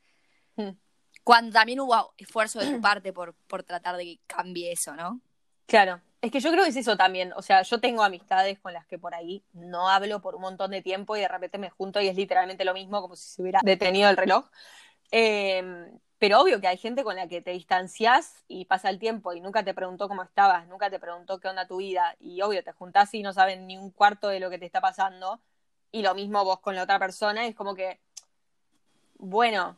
Mm. 0.55 0.71
Cuando 1.23 1.51
también 1.51 1.79
hubo 1.79 2.13
esfuerzo 2.17 2.59
de 2.59 2.71
tu 2.71 2.81
parte 2.81 3.13
por, 3.13 3.33
por 3.47 3.63
tratar 3.63 3.97
de 3.97 4.03
que 4.03 4.19
cambie 4.27 4.71
eso, 4.71 4.95
¿no? 4.95 5.21
Claro. 5.65 6.01
Es 6.21 6.31
que 6.31 6.39
yo 6.39 6.51
creo 6.51 6.63
que 6.63 6.71
es 6.71 6.75
eso 6.75 6.97
también. 6.97 7.31
O 7.35 7.41
sea, 7.41 7.61
yo 7.61 7.79
tengo 7.79 8.03
amistades 8.03 8.59
con 8.59 8.73
las 8.73 8.85
que 8.87 8.97
por 8.97 9.13
ahí 9.13 9.43
no 9.53 9.89
hablo 9.89 10.19
por 10.21 10.35
un 10.35 10.41
montón 10.41 10.71
de 10.71 10.81
tiempo 10.81 11.15
y 11.15 11.21
de 11.21 11.27
repente 11.27 11.57
me 11.57 11.69
junto 11.69 12.01
y 12.01 12.07
es 12.07 12.15
literalmente 12.15 12.65
lo 12.65 12.73
mismo, 12.73 13.01
como 13.01 13.15
si 13.15 13.29
se 13.29 13.41
hubiera 13.41 13.59
detenido 13.63 14.09
el 14.09 14.17
reloj. 14.17 14.45
Em, 15.11 15.99
pero 16.17 16.41
obvio 16.41 16.59
que 16.59 16.67
hay 16.67 16.77
gente 16.77 17.03
con 17.03 17.15
la 17.15 17.27
que 17.27 17.41
te 17.41 17.51
distancias 17.51 18.43
y 18.47 18.65
pasa 18.65 18.89
el 18.89 18.99
tiempo 18.99 19.33
y 19.33 19.41
nunca 19.41 19.63
te 19.63 19.73
preguntó 19.73 20.07
cómo 20.07 20.23
estabas, 20.23 20.67
nunca 20.67 20.89
te 20.89 20.99
preguntó 20.99 21.39
qué 21.39 21.47
onda 21.49 21.67
tu 21.67 21.77
vida. 21.77 22.15
Y 22.19 22.41
obvio, 22.41 22.63
te 22.63 22.71
juntás 22.71 23.13
y 23.13 23.21
no 23.21 23.33
saben 23.33 23.67
ni 23.67 23.77
un 23.77 23.91
cuarto 23.91 24.27
de 24.29 24.39
lo 24.39 24.49
que 24.49 24.57
te 24.57 24.65
está 24.65 24.81
pasando. 24.81 25.39
Y 25.91 26.01
lo 26.01 26.15
mismo 26.15 26.43
vos 26.43 26.59
con 26.59 26.75
la 26.75 26.83
otra 26.83 26.99
persona. 26.99 27.45
es 27.45 27.55
como 27.55 27.75
que, 27.75 27.99
bueno, 29.19 29.77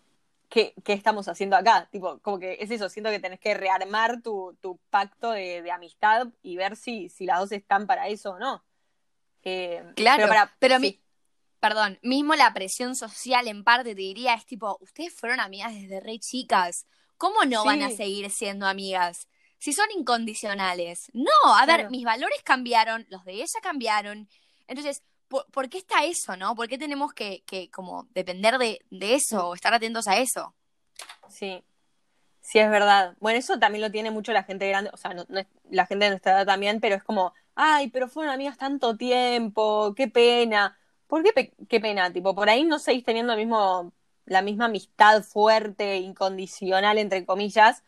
¿qué, 0.49 0.73
estamos 0.85 1.27
haciendo 1.27 1.55
acá? 1.55 1.87
Tipo, 1.91 2.19
como 2.19 2.39
que 2.39 2.57
es 2.59 2.71
eso, 2.71 2.89
siento 2.89 3.11
que 3.11 3.19
tenés 3.19 3.39
que 3.39 3.53
rearmar 3.53 4.21
tu, 4.21 4.57
pacto 4.89 5.31
de, 5.31 5.69
amistad 5.71 6.27
y 6.41 6.57
ver 6.57 6.75
si, 6.75 7.09
si 7.09 7.25
las 7.25 7.39
dos 7.39 7.51
están 7.51 7.87
para 7.87 8.07
eso 8.07 8.31
o 8.31 8.39
no. 8.39 8.63
Eh, 9.43 9.83
claro, 9.95 10.27
pero, 10.27 10.49
pero 10.59 10.79
mi, 10.79 10.99
perdón, 11.59 11.99
mismo 12.01 12.35
la 12.35 12.53
presión 12.53 12.95
social 12.95 13.47
en 13.47 13.63
parte 13.63 13.95
te 13.95 14.01
diría, 14.01 14.33
es 14.33 14.45
tipo, 14.45 14.77
ustedes 14.81 15.13
fueron 15.13 15.39
amigas 15.39 15.73
desde 15.73 15.99
re 15.99 16.19
chicas, 16.19 16.85
¿cómo 17.17 17.45
no 17.45 17.63
van 17.65 17.83
a 17.83 17.91
seguir 17.91 18.29
siendo 18.31 18.65
amigas? 18.65 19.27
Si 19.57 19.73
son 19.73 19.87
incondicionales. 19.95 21.11
No, 21.13 21.31
a 21.53 21.65
ver, 21.65 21.89
mis 21.89 22.05
valores 22.05 22.41
cambiaron, 22.43 23.05
los 23.09 23.25
de 23.25 23.33
ella 23.33 23.59
cambiaron. 23.61 24.29
Entonces, 24.67 25.03
¿por, 25.29 25.69
qué 25.69 25.77
está 25.77 26.03
eso, 26.05 26.35
no? 26.35 26.55
¿Por 26.55 26.67
qué 26.67 26.77
tenemos 26.77 27.13
que, 27.13 27.43
que 27.45 27.69
como 27.69 28.07
depender 28.13 28.57
de, 28.57 28.79
de 28.89 29.15
eso 29.15 29.49
o 29.49 29.55
estar 29.55 29.73
atentos 29.73 30.07
a 30.07 30.17
eso? 30.17 30.53
Sí, 31.29 31.63
sí 32.41 32.59
es 32.59 32.69
verdad. 32.69 33.15
Bueno, 33.19 33.39
eso 33.39 33.59
también 33.59 33.81
lo 33.81 33.91
tiene 33.91 34.11
mucho 34.11 34.33
la 34.33 34.43
gente 34.43 34.67
grande, 34.67 34.89
o 34.93 34.97
sea, 34.97 35.15
la 35.69 35.85
gente 35.85 36.05
de 36.05 36.11
nuestra 36.11 36.33
edad 36.33 36.45
también, 36.45 36.79
pero 36.79 36.95
es 36.95 37.03
como, 37.03 37.33
ay, 37.55 37.89
pero 37.89 38.07
fueron 38.07 38.33
amigas 38.33 38.57
tanto 38.57 38.97
tiempo, 38.97 39.93
qué 39.95 40.07
pena. 40.07 40.77
¿Por 41.07 41.23
qué, 41.23 41.53
qué 41.67 41.79
pena? 41.79 42.11
Tipo, 42.11 42.35
por 42.35 42.49
ahí 42.49 42.63
no 42.63 42.79
seguís 42.79 43.03
teniendo 43.03 43.35
mismo, 43.35 43.93
la 44.25 44.41
misma 44.41 44.65
amistad 44.65 45.23
fuerte, 45.23 45.97
incondicional, 45.97 46.97
entre 46.97 47.25
comillas, 47.25 47.83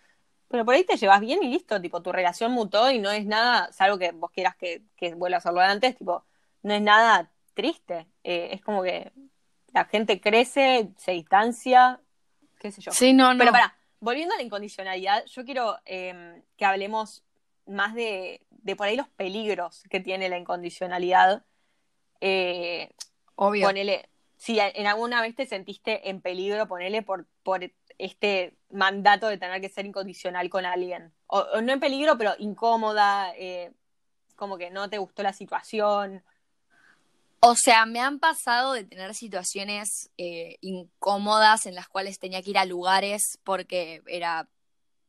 pero 0.47 0.65
por 0.65 0.75
ahí 0.75 0.83
te 0.83 0.97
llevas 0.97 1.21
bien 1.21 1.41
y 1.43 1.47
listo, 1.49 1.79
tipo, 1.81 2.01
tu 2.01 2.11
relación 2.11 2.51
mutó 2.51 2.91
y 2.91 2.99
no 2.99 3.09
es 3.11 3.25
nada, 3.25 3.71
salvo 3.71 3.97
que 3.97 4.11
vos 4.11 4.31
quieras 4.31 4.55
que, 4.55 4.81
que 4.97 5.15
vuelva 5.15 5.37
a 5.37 5.39
hacerlo 5.39 5.61
antes, 5.61 5.97
tipo, 5.97 6.25
no 6.63 6.73
es 6.73 6.81
nada 6.81 7.31
triste. 7.53 8.07
Eh, 8.23 8.49
es 8.51 8.61
como 8.61 8.83
que 8.83 9.11
la 9.73 9.85
gente 9.85 10.19
crece, 10.19 10.89
se 10.97 11.11
distancia, 11.11 11.99
qué 12.59 12.71
sé 12.71 12.81
yo. 12.81 12.91
Sí, 12.91 13.13
no, 13.13 13.33
no. 13.33 13.39
Pero 13.39 13.51
para, 13.51 13.75
volviendo 13.99 14.33
a 14.33 14.37
la 14.37 14.43
incondicionalidad, 14.43 15.25
yo 15.25 15.45
quiero 15.45 15.77
em, 15.85 16.41
que 16.57 16.65
hablemos 16.65 17.23
más 17.65 17.93
de, 17.93 18.45
de, 18.49 18.75
por 18.75 18.87
ahí 18.87 18.95
los 18.95 19.07
peligros 19.09 19.83
que 19.89 19.99
tiene 19.99 20.29
la 20.29 20.37
incondicionalidad. 20.37 21.45
Eh, 22.19 22.89
Obvio. 23.35 23.67
Ponele, 23.67 24.09
si 24.37 24.59
en 24.59 24.87
alguna 24.87 25.21
vez 25.21 25.35
te 25.35 25.45
sentiste 25.45 26.09
en 26.09 26.21
peligro, 26.21 26.67
ponele 26.67 27.01
por, 27.01 27.27
por 27.43 27.61
este 27.97 28.57
mandato 28.71 29.27
de 29.27 29.37
tener 29.37 29.61
que 29.61 29.69
ser 29.69 29.85
incondicional 29.85 30.49
con 30.49 30.65
alguien. 30.65 31.13
O, 31.27 31.61
no 31.61 31.71
en 31.71 31.79
peligro, 31.79 32.17
pero 32.17 32.33
incómoda, 32.39 33.33
eh, 33.37 33.71
como 34.35 34.57
que 34.57 34.71
no 34.71 34.89
te 34.89 34.97
gustó 34.97 35.21
la 35.21 35.33
situación, 35.33 36.23
o 37.41 37.55
sea, 37.55 37.85
me 37.85 37.99
han 37.99 38.19
pasado 38.19 38.73
de 38.73 38.83
tener 38.83 39.13
situaciones 39.15 40.11
eh, 40.17 40.57
incómodas 40.61 41.65
en 41.65 41.73
las 41.73 41.87
cuales 41.87 42.19
tenía 42.19 42.41
que 42.41 42.51
ir 42.51 42.57
a 42.57 42.65
lugares 42.65 43.39
porque 43.43 44.01
era 44.05 44.47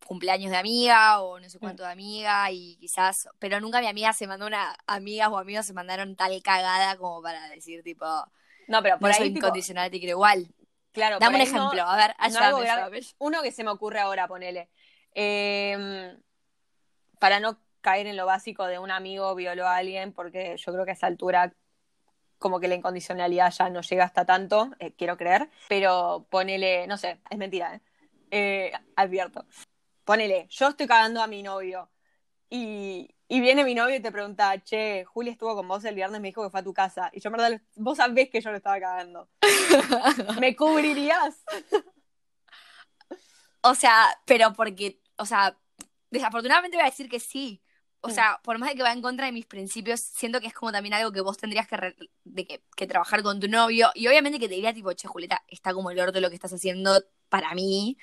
cumpleaños 0.06 0.50
de 0.50 0.56
amiga 0.56 1.20
o 1.20 1.38
no 1.38 1.48
sé 1.48 1.58
mm. 1.58 1.60
cuánto 1.60 1.82
de 1.84 1.90
amiga 1.90 2.50
y 2.50 2.76
quizás, 2.76 3.28
pero 3.38 3.60
nunca 3.60 3.80
mi 3.80 3.86
amiga 3.86 4.12
se 4.14 4.26
mandó 4.26 4.46
una, 4.46 4.74
amigas 4.86 5.28
o 5.30 5.38
amigos 5.38 5.66
se 5.66 5.74
mandaron 5.74 6.16
tal 6.16 6.42
cagada 6.42 6.96
como 6.96 7.22
para 7.22 7.48
decir 7.50 7.82
tipo, 7.82 8.06
no, 8.66 8.82
pero 8.82 8.98
por 8.98 9.10
ahí 9.10 9.18
soy 9.18 9.26
incondicional, 9.28 9.90
te 9.90 9.98
quiero 9.98 10.12
igual. 10.12 10.48
Claro, 10.92 11.18
Dame 11.18 11.36
un 11.36 11.42
ejemplo, 11.42 11.82
a 11.82 11.96
ver, 11.96 12.14
ayúdame, 12.18 13.00
Uno 13.18 13.42
que 13.42 13.52
se 13.52 13.64
me 13.64 13.70
ocurre 13.70 14.00
ahora, 14.00 14.28
ponele. 14.28 14.68
Em, 15.14 16.18
para 17.18 17.40
no 17.40 17.58
caer 17.80 18.06
en 18.06 18.16
lo 18.16 18.26
básico 18.26 18.66
de 18.66 18.78
un 18.78 18.90
amigo 18.90 19.34
violó 19.34 19.66
a 19.66 19.76
alguien, 19.76 20.12
porque 20.12 20.56
yo 20.58 20.72
creo 20.72 20.84
que 20.84 20.90
a 20.90 20.94
esa 20.94 21.06
altura 21.06 21.54
como 22.42 22.60
que 22.60 22.68
la 22.68 22.74
incondicionalidad 22.74 23.50
ya 23.50 23.70
no 23.70 23.80
llega 23.80 24.04
hasta 24.04 24.26
tanto, 24.26 24.72
eh, 24.78 24.92
quiero 24.92 25.16
creer, 25.16 25.48
pero 25.68 26.26
ponele, 26.28 26.86
no 26.86 26.98
sé, 26.98 27.20
es 27.30 27.38
mentira, 27.38 27.76
¿eh? 27.76 27.80
¿eh? 28.30 28.72
advierto. 28.96 29.46
Ponele, 30.04 30.48
yo 30.50 30.68
estoy 30.68 30.86
cagando 30.86 31.22
a 31.22 31.26
mi 31.28 31.42
novio 31.42 31.88
y, 32.50 33.08
viene 33.28 33.64
mi 33.64 33.74
novio 33.74 33.96
y 33.96 34.00
te 34.00 34.12
pregunta, 34.12 34.62
che, 34.62 35.04
Juli 35.04 35.30
estuvo 35.30 35.54
con 35.54 35.66
vos 35.66 35.84
el 35.84 35.94
viernes, 35.94 36.20
me 36.20 36.28
dijo 36.28 36.42
que 36.42 36.50
fue 36.50 36.60
a 36.60 36.64
tu 36.64 36.74
casa. 36.74 37.10
Y 37.14 37.20
yo, 37.20 37.28
en 37.28 37.32
verdad, 37.32 37.62
vos 37.76 37.96
sabés 37.96 38.28
que 38.28 38.42
yo 38.42 38.50
lo 38.50 38.58
estaba 38.58 38.78
cagando. 38.78 39.30
¿Me 40.40 40.54
cubrirías? 40.54 41.42
o 43.62 43.74
sea, 43.74 44.20
pero 44.26 44.52
porque, 44.52 45.00
o 45.16 45.24
sea, 45.24 45.56
desafortunadamente 46.10 46.76
voy 46.76 46.82
a 46.82 46.90
decir 46.90 47.08
que 47.08 47.20
sí, 47.20 47.62
o 48.02 48.10
sea, 48.10 48.40
por 48.42 48.58
más 48.58 48.68
de 48.70 48.76
que 48.76 48.82
va 48.82 48.92
en 48.92 49.00
contra 49.02 49.26
de 49.26 49.32
mis 49.32 49.46
principios, 49.46 50.00
siento 50.00 50.40
que 50.40 50.48
es 50.48 50.54
como 50.54 50.72
también 50.72 50.94
algo 50.94 51.12
que 51.12 51.20
vos 51.20 51.38
tendrías 51.38 51.68
que, 51.68 51.76
re- 51.76 51.96
de 52.24 52.44
que, 52.46 52.62
que 52.76 52.86
trabajar 52.86 53.22
con 53.22 53.40
tu 53.40 53.48
novio. 53.48 53.90
Y 53.94 54.08
obviamente 54.08 54.38
que 54.40 54.48
te 54.48 54.54
diría, 54.56 54.74
tipo, 54.74 54.92
che, 54.92 55.08
Julieta, 55.08 55.42
está 55.48 55.72
como 55.74 55.90
el 55.90 56.00
orto 56.00 56.20
lo 56.20 56.28
que 56.28 56.34
estás 56.36 56.52
haciendo 56.52 57.02
para 57.28 57.54
mí. 57.54 57.96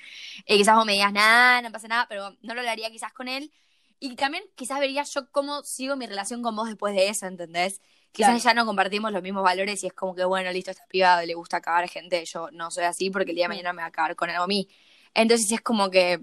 Y 0.46 0.56
quizás 0.58 0.74
vos 0.76 0.86
me 0.86 0.92
digas, 0.94 1.12
nada, 1.12 1.62
no 1.62 1.70
pasa 1.72 1.88
nada, 1.88 2.06
pero 2.08 2.36
no 2.42 2.54
lo 2.54 2.62
haría 2.68 2.90
quizás 2.90 3.12
con 3.12 3.28
él. 3.28 3.52
Y 3.98 4.16
también 4.16 4.44
quizás 4.54 4.80
vería 4.80 5.02
yo 5.04 5.30
cómo 5.30 5.62
sigo 5.64 5.96
mi 5.96 6.06
relación 6.06 6.42
con 6.42 6.56
vos 6.56 6.68
después 6.68 6.94
de 6.94 7.08
eso, 7.10 7.26
¿entendés? 7.26 7.80
Quizás 8.12 8.42
ya 8.42 8.54
no 8.54 8.66
compartimos 8.66 9.12
los 9.12 9.22
mismos 9.22 9.44
valores 9.44 9.84
y 9.84 9.86
es 9.88 9.92
como 9.92 10.14
que, 10.14 10.24
bueno, 10.24 10.50
listo, 10.52 10.70
está 10.70 10.86
privado, 10.86 11.24
le 11.26 11.34
gusta 11.34 11.58
acabar 11.58 11.88
gente. 11.88 12.24
Yo 12.24 12.50
no 12.52 12.70
soy 12.70 12.84
así 12.84 13.10
porque 13.10 13.30
el 13.32 13.36
día 13.36 13.44
de 13.44 13.48
Mm. 13.48 13.50
mañana 13.50 13.72
me 13.74 13.82
va 13.82 13.86
a 13.86 13.88
acabar 13.88 14.16
con 14.16 14.30
algo 14.30 14.44
a 14.44 14.46
mí. 14.48 14.68
Entonces 15.14 15.52
es 15.52 15.60
como 15.60 15.90
que, 15.90 16.20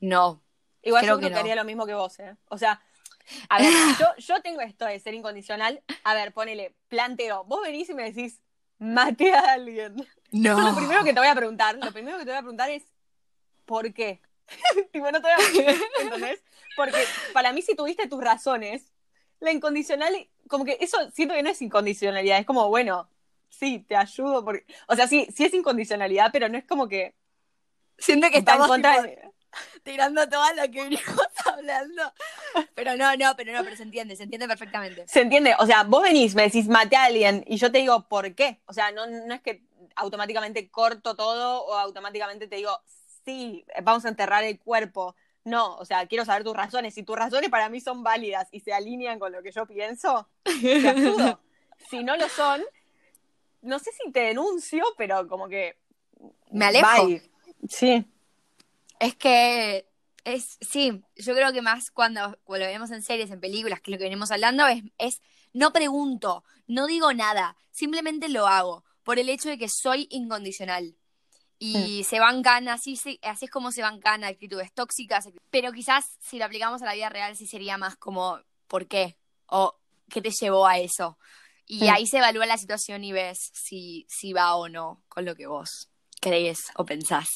no, 0.00 0.42
Igual 0.84 1.02
Creo 1.02 1.20
yo 1.20 1.28
que 1.28 1.34
haría 1.34 1.54
lo 1.56 1.64
mismo 1.64 1.86
que 1.86 1.94
vos, 1.94 2.18
¿eh? 2.20 2.36
O 2.48 2.58
sea, 2.58 2.80
a 3.48 3.58
ver, 3.58 3.72
yo, 3.98 4.06
yo 4.18 4.42
tengo 4.42 4.60
esto 4.60 4.84
de 4.84 4.98
ser 5.00 5.14
incondicional. 5.14 5.82
A 6.04 6.14
ver, 6.14 6.32
ponele, 6.32 6.74
planteo. 6.88 7.44
Vos 7.44 7.62
venís 7.62 7.88
y 7.88 7.94
me 7.94 8.04
decís, 8.04 8.40
maté 8.78 9.32
a 9.34 9.52
alguien. 9.54 9.96
no. 10.30 10.58
Yo 10.58 10.68
lo 10.70 10.76
primero 10.76 11.04
que 11.04 11.12
te 11.12 11.20
voy 11.20 11.28
a 11.28 11.34
preguntar, 11.34 11.76
lo 11.76 11.92
primero 11.92 12.18
que 12.18 12.24
te 12.24 12.30
voy 12.30 12.38
a 12.38 12.42
preguntar 12.42 12.70
es, 12.70 12.84
¿por 13.64 13.92
qué? 13.92 14.20
tipo, 14.92 15.10
no 15.10 15.22
te 15.22 15.28
voy 15.28 15.64
a 15.66 16.02
¿entendés? 16.02 16.42
Porque 16.76 17.02
para 17.32 17.52
mí 17.52 17.62
si 17.62 17.74
tuviste 17.74 18.08
tus 18.08 18.22
razones, 18.22 18.92
la 19.40 19.52
incondicional, 19.52 20.28
como 20.48 20.64
que 20.64 20.76
eso 20.80 21.10
siento 21.12 21.34
que 21.34 21.42
no 21.42 21.50
es 21.50 21.62
incondicionalidad, 21.62 22.38
es 22.38 22.46
como, 22.46 22.68
bueno, 22.68 23.08
sí, 23.48 23.84
te 23.88 23.96
ayudo, 23.96 24.44
porque, 24.44 24.66
o 24.88 24.96
sea, 24.96 25.06
sí, 25.06 25.26
sí 25.34 25.44
es 25.44 25.54
incondicionalidad, 25.54 26.30
pero 26.32 26.48
no 26.48 26.58
es 26.58 26.64
como 26.64 26.88
que 26.88 27.14
Siento 27.96 28.28
que 28.30 28.38
estamos 28.38 28.66
contra 28.66 28.90
tipo, 28.96 29.02
de- 29.04 29.30
tirando 29.82 30.28
todo 30.28 30.44
lo 30.54 30.62
que 30.70 30.82
venimos 30.82 31.04
hablando. 31.44 32.12
Pero 32.74 32.96
no, 32.96 33.16
no, 33.16 33.34
pero 33.36 33.52
no, 33.52 33.64
pero 33.64 33.76
se 33.76 33.82
entiende, 33.82 34.16
se 34.16 34.24
entiende 34.24 34.48
perfectamente. 34.48 35.06
¿Se 35.06 35.20
entiende? 35.20 35.54
O 35.58 35.66
sea, 35.66 35.84
vos 35.84 36.02
venís, 36.02 36.34
me 36.34 36.42
decís, 36.42 36.68
maté 36.68 36.96
a 36.96 37.04
alguien, 37.04 37.44
y 37.46 37.56
yo 37.56 37.70
te 37.70 37.78
digo, 37.78 38.08
¿por 38.08 38.34
qué? 38.34 38.60
O 38.66 38.72
sea, 38.72 38.92
no, 38.92 39.06
no 39.06 39.34
es 39.34 39.40
que 39.40 39.62
automáticamente 39.96 40.68
corto 40.70 41.14
todo 41.14 41.64
o 41.64 41.74
automáticamente 41.74 42.48
te 42.48 42.56
digo, 42.56 42.80
sí, 43.24 43.64
vamos 43.82 44.04
a 44.04 44.08
enterrar 44.08 44.44
el 44.44 44.58
cuerpo. 44.58 45.14
No, 45.44 45.76
o 45.76 45.84
sea, 45.84 46.06
quiero 46.06 46.24
saber 46.24 46.42
tus 46.42 46.56
razones. 46.56 46.94
Si 46.94 47.02
tus 47.02 47.16
razones 47.16 47.50
para 47.50 47.68
mí 47.68 47.80
son 47.80 48.02
válidas 48.02 48.48
y 48.50 48.60
se 48.60 48.72
alinean 48.72 49.18
con 49.18 49.32
lo 49.32 49.42
que 49.42 49.52
yo 49.52 49.66
pienso, 49.66 50.28
te 50.42 50.88
ayudo. 50.88 51.40
Si 51.90 52.02
no 52.02 52.16
lo 52.16 52.28
son, 52.30 52.62
no 53.60 53.78
sé 53.78 53.90
si 53.92 54.10
te 54.10 54.20
denuncio, 54.20 54.82
pero 54.96 55.28
como 55.28 55.48
que... 55.48 55.76
Me 56.50 56.66
alejo. 56.66 57.06
bye. 57.06 57.30
Sí, 57.68 58.06
Es 59.04 59.14
que 59.16 59.86
es, 60.24 60.56
sí, 60.62 61.02
yo 61.16 61.34
creo 61.34 61.52
que 61.52 61.60
más 61.60 61.90
cuando, 61.90 62.38
cuando 62.42 62.64
lo 62.64 62.72
vemos 62.72 62.90
en 62.90 63.02
series, 63.02 63.30
en 63.30 63.38
películas, 63.38 63.82
que 63.82 63.90
lo 63.90 63.98
que 63.98 64.04
venimos 64.04 64.30
hablando, 64.30 64.66
es, 64.66 64.82
es 64.96 65.20
no 65.52 65.74
pregunto, 65.74 66.42
no 66.66 66.86
digo 66.86 67.12
nada, 67.12 67.54
simplemente 67.70 68.30
lo 68.30 68.46
hago, 68.46 68.82
por 69.02 69.18
el 69.18 69.28
hecho 69.28 69.50
de 69.50 69.58
que 69.58 69.68
soy 69.68 70.06
incondicional. 70.10 70.96
Y 71.58 72.04
se 72.08 72.18
bancan, 72.18 72.66
así, 72.68 72.96
se- 72.96 73.18
así 73.20 73.44
es 73.44 73.50
como 73.50 73.72
se 73.72 73.82
bancan 73.82 74.24
actitudes 74.24 74.72
tóxicas, 74.72 75.28
pero 75.50 75.70
quizás 75.72 76.06
si 76.20 76.38
lo 76.38 76.46
aplicamos 76.46 76.80
a 76.80 76.86
la 76.86 76.94
vida 76.94 77.10
real 77.10 77.36
sí 77.36 77.46
sería 77.46 77.76
más 77.76 77.96
como, 77.96 78.40
¿por 78.68 78.88
qué? 78.88 79.18
O 79.48 79.76
¿qué 80.08 80.22
te 80.22 80.30
llevó 80.30 80.66
a 80.66 80.78
eso? 80.78 81.18
Y 81.66 81.80
Sí. 81.80 81.88
ahí 81.88 82.06
se 82.06 82.18
evalúa 82.18 82.46
la 82.46 82.56
situación 82.56 83.04
y 83.04 83.12
ves 83.12 83.50
si, 83.52 84.06
si 84.08 84.32
va 84.32 84.54
o 84.56 84.70
no 84.70 85.02
con 85.08 85.26
lo 85.26 85.34
que 85.36 85.46
vos 85.46 85.90
crees 86.22 86.70
o 86.76 86.86
pensás. 86.86 87.28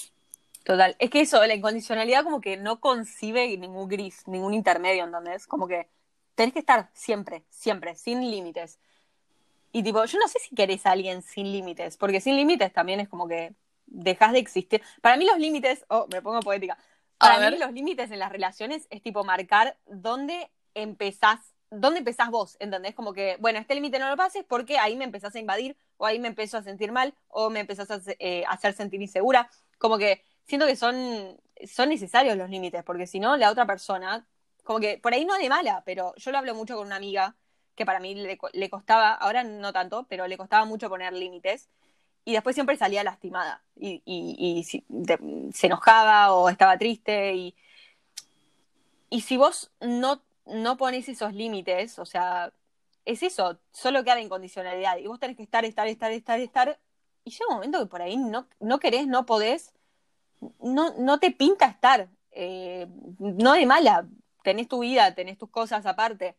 Total. 0.64 0.96
Es 0.98 1.10
que 1.10 1.20
eso, 1.20 1.44
la 1.46 1.54
incondicionalidad 1.54 2.24
como 2.24 2.40
que 2.40 2.56
no 2.56 2.80
concibe 2.80 3.56
ningún 3.56 3.88
gris, 3.88 4.26
ningún 4.26 4.54
intermedio, 4.54 5.04
¿entendés? 5.04 5.46
Como 5.46 5.66
que 5.66 5.88
tenés 6.34 6.52
que 6.52 6.60
estar 6.60 6.90
siempre, 6.92 7.44
siempre, 7.48 7.94
sin 7.94 8.20
límites. 8.30 8.78
Y 9.72 9.82
tipo, 9.82 10.04
yo 10.04 10.18
no 10.18 10.28
sé 10.28 10.38
si 10.40 10.54
querés 10.54 10.86
a 10.86 10.92
alguien 10.92 11.22
sin 11.22 11.50
límites, 11.52 11.96
porque 11.96 12.20
sin 12.20 12.36
límites 12.36 12.72
también 12.72 13.00
es 13.00 13.08
como 13.08 13.28
que 13.28 13.54
dejas 13.86 14.32
de 14.32 14.38
existir. 14.38 14.82
Para 15.00 15.16
mí 15.16 15.24
los 15.24 15.38
límites, 15.38 15.84
oh, 15.88 16.06
me 16.12 16.22
pongo 16.22 16.40
poética. 16.40 16.78
A 17.18 17.26
Para 17.26 17.38
ver. 17.38 17.52
mí 17.54 17.58
los 17.58 17.72
límites 17.72 18.10
en 18.10 18.18
las 18.18 18.30
relaciones 18.30 18.86
es 18.90 19.02
tipo 19.02 19.24
marcar 19.24 19.76
dónde 19.86 20.50
empezás, 20.74 21.40
dónde 21.70 21.98
empezás 21.98 22.30
vos, 22.30 22.56
¿entendés? 22.60 22.94
Como 22.94 23.12
que, 23.12 23.36
bueno, 23.40 23.58
este 23.58 23.74
límite 23.74 23.98
no 23.98 24.08
lo 24.08 24.16
pases 24.16 24.44
porque 24.48 24.78
ahí 24.78 24.96
me 24.96 25.04
empezás 25.04 25.34
a 25.34 25.38
invadir, 25.38 25.76
o 25.96 26.06
ahí 26.06 26.18
me 26.18 26.28
empiezo 26.28 26.56
a 26.58 26.62
sentir 26.62 26.92
mal, 26.92 27.14
o 27.28 27.50
me 27.50 27.60
empezás 27.60 27.90
a 27.90 28.00
eh, 28.18 28.44
hacer 28.48 28.72
sentir 28.74 29.02
insegura. 29.02 29.50
Como 29.78 29.98
que 29.98 30.22
siento 30.48 30.66
que 30.66 30.76
son, 30.76 31.40
son 31.66 31.90
necesarios 31.90 32.36
los 32.36 32.50
límites, 32.50 32.82
porque 32.84 33.06
si 33.06 33.20
no, 33.20 33.36
la 33.36 33.50
otra 33.50 33.66
persona, 33.66 34.26
como 34.64 34.80
que 34.80 34.98
por 34.98 35.14
ahí 35.14 35.24
no 35.24 35.36
de 35.38 35.48
mala, 35.48 35.82
pero 35.86 36.14
yo 36.16 36.32
lo 36.32 36.38
hablo 36.38 36.54
mucho 36.56 36.76
con 36.76 36.86
una 36.86 36.96
amiga 36.96 37.36
que 37.76 37.86
para 37.86 38.00
mí 38.00 38.14
le, 38.16 38.38
le 38.54 38.70
costaba, 38.70 39.12
ahora 39.14 39.44
no 39.44 39.72
tanto, 39.72 40.06
pero 40.08 40.26
le 40.26 40.36
costaba 40.36 40.64
mucho 40.64 40.88
poner 40.88 41.12
límites. 41.12 41.68
Y 42.24 42.32
después 42.32 42.54
siempre 42.54 42.76
salía 42.76 43.04
lastimada 43.04 43.62
y, 43.76 44.02
y- 44.04 44.58
y 44.58 45.52
se 45.52 45.66
enojaba 45.66 46.32
o 46.34 46.48
estaba 46.50 46.76
triste. 46.76 47.34
Y, 47.34 47.54
y 49.10 49.22
si 49.22 49.36
vos 49.36 49.70
no, 49.80 50.22
no 50.46 50.76
pones 50.76 51.08
esos 51.08 51.32
límites, 51.34 51.98
o 51.98 52.04
sea, 52.04 52.52
es 53.04 53.22
eso, 53.22 53.58
solo 53.72 54.04
queda 54.04 54.16
la 54.16 54.20
incondicionalidad. 54.22 54.98
Y 54.98 55.06
vos 55.06 55.18
tenés 55.20 55.36
que 55.36 55.42
estar, 55.42 55.64
estar, 55.64 55.86
estar, 55.88 56.10
estar, 56.12 56.40
estar. 56.40 56.78
Y 57.24 57.30
llega 57.30 57.46
un 57.48 57.54
momento 57.54 57.78
que 57.78 57.86
por 57.86 58.02
ahí 58.02 58.16
no, 58.16 58.46
no 58.60 58.78
querés, 58.78 59.06
no 59.06 59.24
podés, 59.24 59.72
no, 60.60 60.94
no 60.98 61.18
te 61.18 61.30
pinta 61.30 61.66
estar. 61.66 62.08
Eh, 62.30 62.86
no 63.18 63.54
de 63.54 63.66
mala, 63.66 64.06
tenés 64.42 64.68
tu 64.68 64.80
vida, 64.80 65.14
tenés 65.14 65.38
tus 65.38 65.50
cosas 65.50 65.86
aparte. 65.86 66.36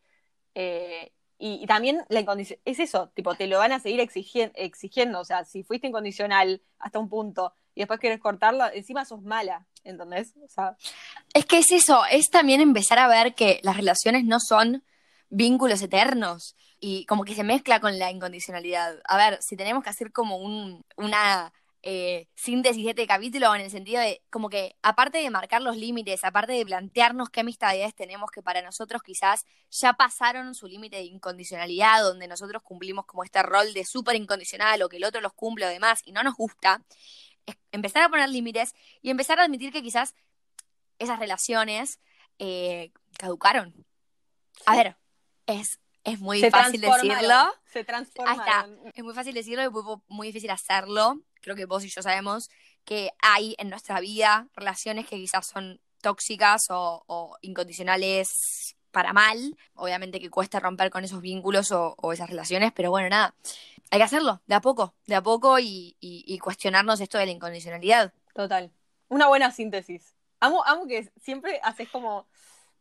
Eh, 0.54 1.12
y, 1.42 1.66
también 1.66 2.04
la 2.10 2.20
incondición 2.20 2.60
es 2.66 2.80
eso, 2.80 3.08
tipo, 3.14 3.34
te 3.34 3.46
lo 3.46 3.58
van 3.58 3.72
a 3.72 3.80
seguir 3.80 4.00
exigien- 4.00 4.52
exigiendo. 4.54 5.20
O 5.20 5.24
sea, 5.24 5.44
si 5.44 5.62
fuiste 5.62 5.86
incondicional 5.86 6.60
hasta 6.78 6.98
un 6.98 7.08
punto 7.08 7.54
y 7.74 7.80
después 7.80 7.98
querés 7.98 8.20
cortarlo, 8.20 8.70
encima 8.72 9.06
sos 9.06 9.22
mala, 9.22 9.66
¿entendés? 9.82 10.34
Es 11.32 11.46
que 11.46 11.58
es 11.58 11.72
eso, 11.72 12.02
es 12.10 12.28
también 12.28 12.60
empezar 12.60 12.98
a 12.98 13.08
ver 13.08 13.34
que 13.34 13.58
las 13.62 13.76
relaciones 13.76 14.24
no 14.24 14.38
son 14.38 14.84
vínculos 15.30 15.80
eternos 15.80 16.56
y 16.78 17.06
como 17.06 17.24
que 17.24 17.34
se 17.34 17.44
mezcla 17.44 17.80
con 17.80 17.98
la 17.98 18.10
incondicionalidad. 18.10 19.00
A 19.04 19.16
ver, 19.16 19.42
si 19.42 19.56
tenemos 19.56 19.82
que 19.82 19.90
hacer 19.90 20.12
como 20.12 20.36
un, 20.36 20.84
una 20.96 21.54
eh, 21.82 22.28
síntesis 22.34 22.84
de 22.84 22.90
este 22.90 23.06
capítulo 23.06 23.54
en 23.54 23.62
el 23.62 23.70
sentido 23.70 24.00
de 24.00 24.22
como 24.28 24.50
que 24.50 24.76
aparte 24.82 25.18
de 25.18 25.30
marcar 25.30 25.62
los 25.62 25.76
límites, 25.76 26.24
aparte 26.24 26.52
de 26.52 26.66
plantearnos 26.66 27.30
qué 27.30 27.40
amistades 27.40 27.94
tenemos 27.94 28.30
que 28.30 28.42
para 28.42 28.60
nosotros 28.60 29.02
quizás 29.02 29.46
ya 29.70 29.94
pasaron 29.94 30.54
su 30.54 30.66
límite 30.66 30.96
de 30.96 31.04
incondicionalidad, 31.04 32.02
donde 32.02 32.28
nosotros 32.28 32.62
cumplimos 32.62 33.06
como 33.06 33.24
este 33.24 33.42
rol 33.42 33.72
de 33.72 33.84
súper 33.84 34.16
incondicional 34.16 34.82
o 34.82 34.90
que 34.90 34.98
el 34.98 35.04
otro 35.04 35.22
los 35.22 35.32
cumple 35.32 35.64
o 35.64 35.68
demás 35.70 36.02
y 36.04 36.12
no 36.12 36.22
nos 36.22 36.34
gusta, 36.34 36.82
empezar 37.72 38.02
a 38.02 38.08
poner 38.10 38.28
límites 38.28 38.74
y 39.00 39.10
empezar 39.10 39.38
a 39.38 39.44
admitir 39.44 39.72
que 39.72 39.82
quizás 39.82 40.14
esas 40.98 41.18
relaciones 41.18 41.98
eh, 42.38 42.92
caducaron. 43.18 43.86
A 44.66 44.76
ver, 44.76 44.96
es, 45.46 45.80
es 46.04 46.20
muy 46.20 46.40
se 46.40 46.50
fácil 46.50 46.80
decirlo. 46.80 47.54
Se 47.64 47.84
transformaron. 47.84 48.78
Es 48.94 49.02
muy 49.02 49.14
fácil 49.14 49.34
decirlo 49.34 49.64
y 49.64 49.70
muy, 49.70 49.82
muy 50.08 50.26
difícil 50.26 50.50
hacerlo. 50.50 51.22
Creo 51.40 51.56
que 51.56 51.66
vos 51.66 51.84
y 51.84 51.88
yo 51.88 52.02
sabemos 52.02 52.48
que 52.84 53.10
hay 53.20 53.54
en 53.58 53.68
nuestra 53.70 54.00
vida 54.00 54.48
relaciones 54.54 55.06
que 55.06 55.16
quizás 55.16 55.46
son 55.46 55.80
tóxicas 56.00 56.66
o, 56.70 57.02
o 57.06 57.36
incondicionales 57.42 58.76
para 58.90 59.12
mal. 59.12 59.56
Obviamente 59.74 60.18
que 60.20 60.30
cuesta 60.30 60.60
romper 60.60 60.90
con 60.90 61.04
esos 61.04 61.20
vínculos 61.20 61.72
o, 61.72 61.94
o 61.98 62.12
esas 62.12 62.30
relaciones, 62.30 62.72
pero 62.72 62.90
bueno, 62.90 63.08
nada. 63.08 63.34
Hay 63.90 63.98
que 63.98 64.04
hacerlo, 64.04 64.40
de 64.46 64.54
a 64.54 64.60
poco, 64.60 64.94
de 65.06 65.16
a 65.16 65.22
poco 65.22 65.58
y, 65.58 65.96
y- 66.00 66.24
y 66.26 66.38
cuestionarnos 66.38 67.00
esto 67.00 67.18
de 67.18 67.26
la 67.26 67.32
incondicionalidad. 67.32 68.12
Total. 68.34 68.70
Una 69.08 69.26
buena 69.26 69.50
síntesis. 69.50 70.14
Amo, 70.38 70.64
amo 70.64 70.86
que 70.86 71.10
siempre 71.20 71.60
haces 71.62 71.88
como. 71.90 72.26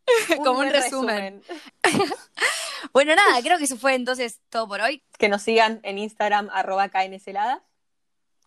Como 0.37 0.51
un 0.51 0.55
buen 0.57 0.71
resumen. 0.71 1.43
Bueno, 2.93 3.13
nada, 3.15 3.41
creo 3.41 3.57
que 3.57 3.65
eso 3.65 3.77
fue 3.77 3.93
entonces 3.93 4.39
todo 4.49 4.67
por 4.67 4.79
hoy. 4.81 5.03
Que 5.17 5.27
nos 5.29 5.41
sigan 5.41 5.79
en 5.83 5.97
Instagram, 5.97 6.49
arroba 6.51 6.89
KNSeladas. 6.89 7.61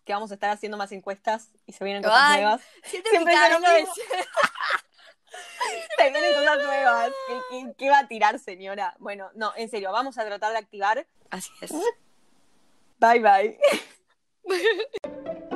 Que 0.05 0.13
vamos 0.13 0.31
a 0.31 0.33
estar 0.33 0.49
haciendo 0.49 0.77
más 0.77 0.91
encuestas 0.91 1.49
y 1.65 1.73
se 1.73 1.83
vienen 1.83 2.03
cosas 2.03 2.19
Ay, 2.21 2.41
nuevas. 2.41 2.61
Siempre 2.83 3.11
son 3.13 3.51
lo 3.51 3.59
mismo. 3.59 3.93
Se 5.97 6.09
vienen 6.09 6.33
cosas 6.33 6.63
nuevas. 6.63 7.11
¿Qué, 7.27 7.39
qué, 7.49 7.73
qué 7.77 7.89
va 7.89 7.99
a 7.99 8.07
tirar, 8.07 8.37
señora? 8.39 8.95
Bueno, 8.99 9.31
no, 9.35 9.53
en 9.55 9.69
serio, 9.69 9.91
vamos 9.91 10.17
a 10.17 10.25
tratar 10.25 10.51
de 10.51 10.57
activar. 10.57 11.07
Así 11.29 11.51
es. 11.61 11.71
Bye, 12.99 13.19
bye. 13.19 13.59